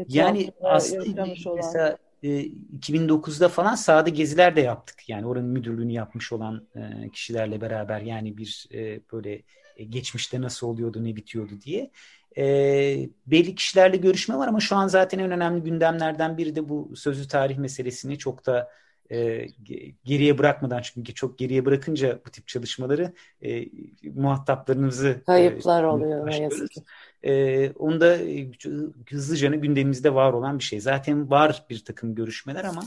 yani 0.08 0.52
aslında 0.62 1.28
mesela 1.56 1.98
e, 2.24 2.28
2009'da 2.80 3.50
falan 3.50 3.76
sahada 3.76 4.10
geziler 4.10 4.56
de 4.56 4.62
yaptık. 4.62 5.10
Yani 5.10 5.28
oranın 5.28 5.50
müdürlüğünü 5.50 5.92
yapmış 5.92 6.32
olan 6.32 6.68
e, 6.76 7.10
kişilerle 7.10 7.62
beraber 7.62 8.02
yani 8.02 8.38
bir 8.38 8.68
e, 8.74 9.00
böyle 9.14 9.42
e, 9.78 9.84
geçmişte 9.84 10.42
nasıl 10.42 10.68
oluyordu, 10.68 11.04
ne 11.04 11.16
bitiyordu 11.16 11.54
diye. 11.62 11.92
E, 12.38 12.44
belli 13.28 13.56
kişilerle 13.56 13.98
görüşme 13.98 14.38
var 14.38 14.48
ama 14.48 14.60
şu 14.60 14.76
an 14.76 14.88
zaten 14.88 15.20
en 15.20 15.32
önemli 15.32 15.64
gündemlerden 15.64 16.38
biri 16.38 16.56
de 16.56 16.70
bu 16.70 16.96
sözlü 16.96 17.28
tarih 17.28 17.58
meselesini 17.58 18.18
çok 18.18 18.46
da 18.46 18.70
e, 19.12 19.48
geriye 20.04 20.38
bırakmadan 20.38 20.82
çünkü 20.82 21.14
çok 21.14 21.38
geriye 21.38 21.66
bırakınca 21.66 22.20
bu 22.28 22.30
tip 22.30 22.48
çalışmaları 22.48 23.14
e, 23.42 23.66
muhataplarınızı 24.16 25.22
kayıplar 25.26 25.84
e, 25.84 25.88
oluyor 25.88 26.28
ne 26.28 26.38
yazık 26.42 26.72
ki. 26.72 26.82
E, 27.24 27.72
onu 27.72 28.02
da 28.02 28.18
e, 28.18 28.52
hızlıca 29.10 29.50
gündemimizde 29.50 30.14
var 30.14 30.34
olan 30.34 30.60
bir 30.60 30.64
şey. 30.64 30.80
Zaten 30.80 31.30
var 31.30 31.66
bir 31.70 31.86
takım 31.86 32.16
görüşmeler 32.16 32.64
ama 32.64 32.82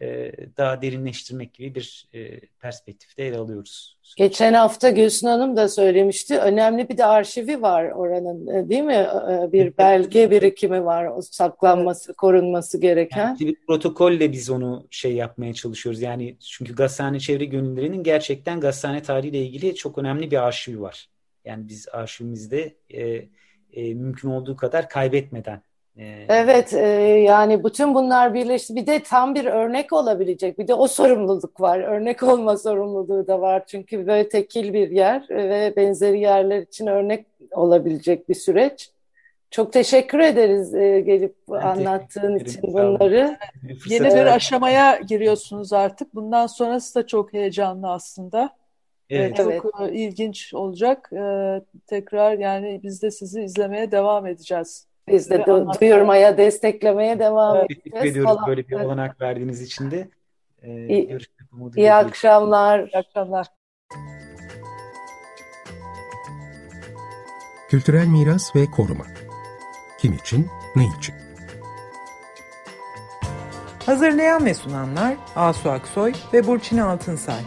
e, 0.00 0.32
daha 0.56 0.82
derinleştirmek 0.82 1.54
gibi 1.54 1.74
bir 1.74 2.08
e, 2.14 2.40
perspektifte 2.40 3.22
ele 3.22 3.38
alıyoruz. 3.38 3.98
Geçen 4.16 4.54
hafta 4.54 4.90
Gülsün 4.90 5.26
Hanım 5.26 5.56
da 5.56 5.68
söylemişti. 5.68 6.38
Önemli 6.38 6.88
bir 6.88 6.98
de 6.98 7.04
arşivi 7.04 7.62
var 7.62 7.90
oranın 7.90 8.46
e, 8.46 8.68
değil 8.68 8.82
mi? 8.82 9.06
Bir 9.52 9.78
belge 9.78 10.30
birikimi 10.30 10.84
var. 10.84 11.06
O 11.06 11.22
saklanması, 11.22 12.14
korunması 12.14 12.78
gereken. 12.80 13.26
Yani 13.26 13.38
bir 13.38 13.56
protokolle 13.66 14.32
biz 14.32 14.50
onu 14.50 14.86
şey 14.90 15.14
yapmaya 15.14 15.54
çalışıyoruz. 15.54 16.02
Yani 16.02 16.36
çünkü 16.40 16.74
Gazhane 16.74 17.20
Çevre 17.20 17.44
Gönülleri'nin 17.44 18.02
gerçekten 18.02 18.60
Gazhane 18.60 19.02
tarihiyle 19.02 19.42
ilgili 19.42 19.74
çok 19.74 19.98
önemli 19.98 20.30
bir 20.30 20.46
arşivi 20.46 20.80
var. 20.80 21.08
Yani 21.44 21.68
biz 21.68 21.88
arşivimizde 21.92 22.74
e, 22.90 23.28
e, 23.72 23.94
mümkün 23.94 24.28
olduğu 24.28 24.56
kadar 24.56 24.88
kaybetmeden 24.88 25.62
evet, 26.28 26.74
e, 26.74 26.86
yani 27.26 27.64
bütün 27.64 27.94
bunlar 27.94 28.34
birleşti. 28.34 28.76
Bir 28.76 28.86
de 28.86 29.02
tam 29.02 29.34
bir 29.34 29.44
örnek 29.44 29.92
olabilecek. 29.92 30.58
Bir 30.58 30.68
de 30.68 30.74
o 30.74 30.88
sorumluluk 30.88 31.60
var. 31.60 31.80
Örnek 31.80 32.22
olma 32.22 32.56
sorumluluğu 32.56 33.26
da 33.26 33.40
var. 33.40 33.62
Çünkü 33.66 34.06
böyle 34.06 34.28
tekil 34.28 34.72
bir 34.72 34.90
yer 34.90 35.26
ve 35.30 35.72
benzeri 35.76 36.20
yerler 36.20 36.62
için 36.62 36.86
örnek 36.86 37.26
olabilecek 37.50 38.28
bir 38.28 38.34
süreç. 38.34 38.90
Çok 39.50 39.72
teşekkür 39.72 40.18
ederiz 40.18 40.74
e, 40.74 41.00
gelip 41.00 41.34
ben 41.50 41.60
anlattığın 41.60 42.38
için 42.38 42.62
bunları. 42.62 43.38
Yeni 43.88 44.04
bir 44.04 44.26
aşamaya 44.26 44.96
giriyorsunuz 44.96 45.72
artık. 45.72 46.14
Bundan 46.14 46.46
sonrası 46.46 46.94
da 46.94 47.06
çok 47.06 47.32
heyecanlı 47.32 47.90
aslında. 47.90 48.50
Evet. 49.10 49.36
Çok 49.36 49.52
evet. 49.52 49.92
ilginç 49.92 50.54
olacak. 50.54 51.10
Ee, 51.12 51.60
tekrar 51.86 52.38
yani 52.38 52.80
biz 52.82 53.02
de 53.02 53.10
sizi 53.10 53.42
izlemeye 53.42 53.90
devam 53.90 54.26
edeceğiz. 54.26 54.86
Biz 55.08 55.30
de 55.30 55.36
du- 55.36 55.80
duyurmaya, 55.80 56.38
desteklemeye 56.38 57.18
devam 57.18 57.56
evet. 57.56 57.64
edeceğiz. 57.70 57.84
Teşekkür 57.84 58.10
ediyoruz 58.10 58.34
falan. 58.34 58.48
böyle 58.48 58.68
bir 58.68 58.80
olanak 58.80 59.20
verdiğiniz 59.20 59.62
için 59.62 59.90
de. 59.90 60.08
Ee, 60.62 60.86
iyi, 60.86 61.08
görüşmek 61.08 61.52
umuduyla. 61.52 61.82
İyi 61.82 61.92
akşamlar. 61.92 62.78
İyi 62.78 62.98
akşamlar. 62.98 63.46
Kültürel 67.68 68.06
miras 68.06 68.56
ve 68.56 68.66
koruma. 68.66 69.04
Kim 69.98 70.12
için, 70.12 70.46
ne 70.76 70.82
için? 70.98 71.14
Hazırlayan 73.86 74.44
ve 74.44 74.54
sunanlar 74.54 75.16
Asu 75.36 75.70
Aksoy 75.70 76.12
ve 76.32 76.46
Burçin 76.46 76.78
Altınsay. 76.78 77.40